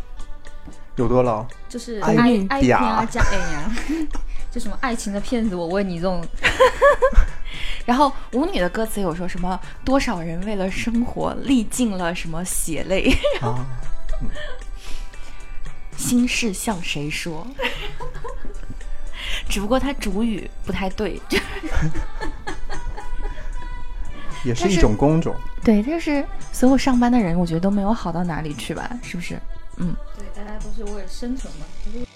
[0.97, 1.45] 有多老？
[1.69, 3.73] 就是哎爱爱呀偏啊加哎呀，
[4.53, 6.25] 就什么爱情的骗子，我问你这种，
[7.85, 13.11] 然后舞女的歌词有说什么多少人为了生活历尽了什么血泪，
[13.41, 13.67] 啊，
[15.97, 17.47] 心事向谁说？
[19.49, 21.39] 只不过它主语不太对，就
[24.45, 25.35] 也是一种工种。
[25.63, 29.39] 对，但是所有上班的人，我觉得都没有好到哪里去吧，是不是？
[29.77, 29.95] 嗯。
[30.17, 32.07] 对，大家都是为了生存嘛，就是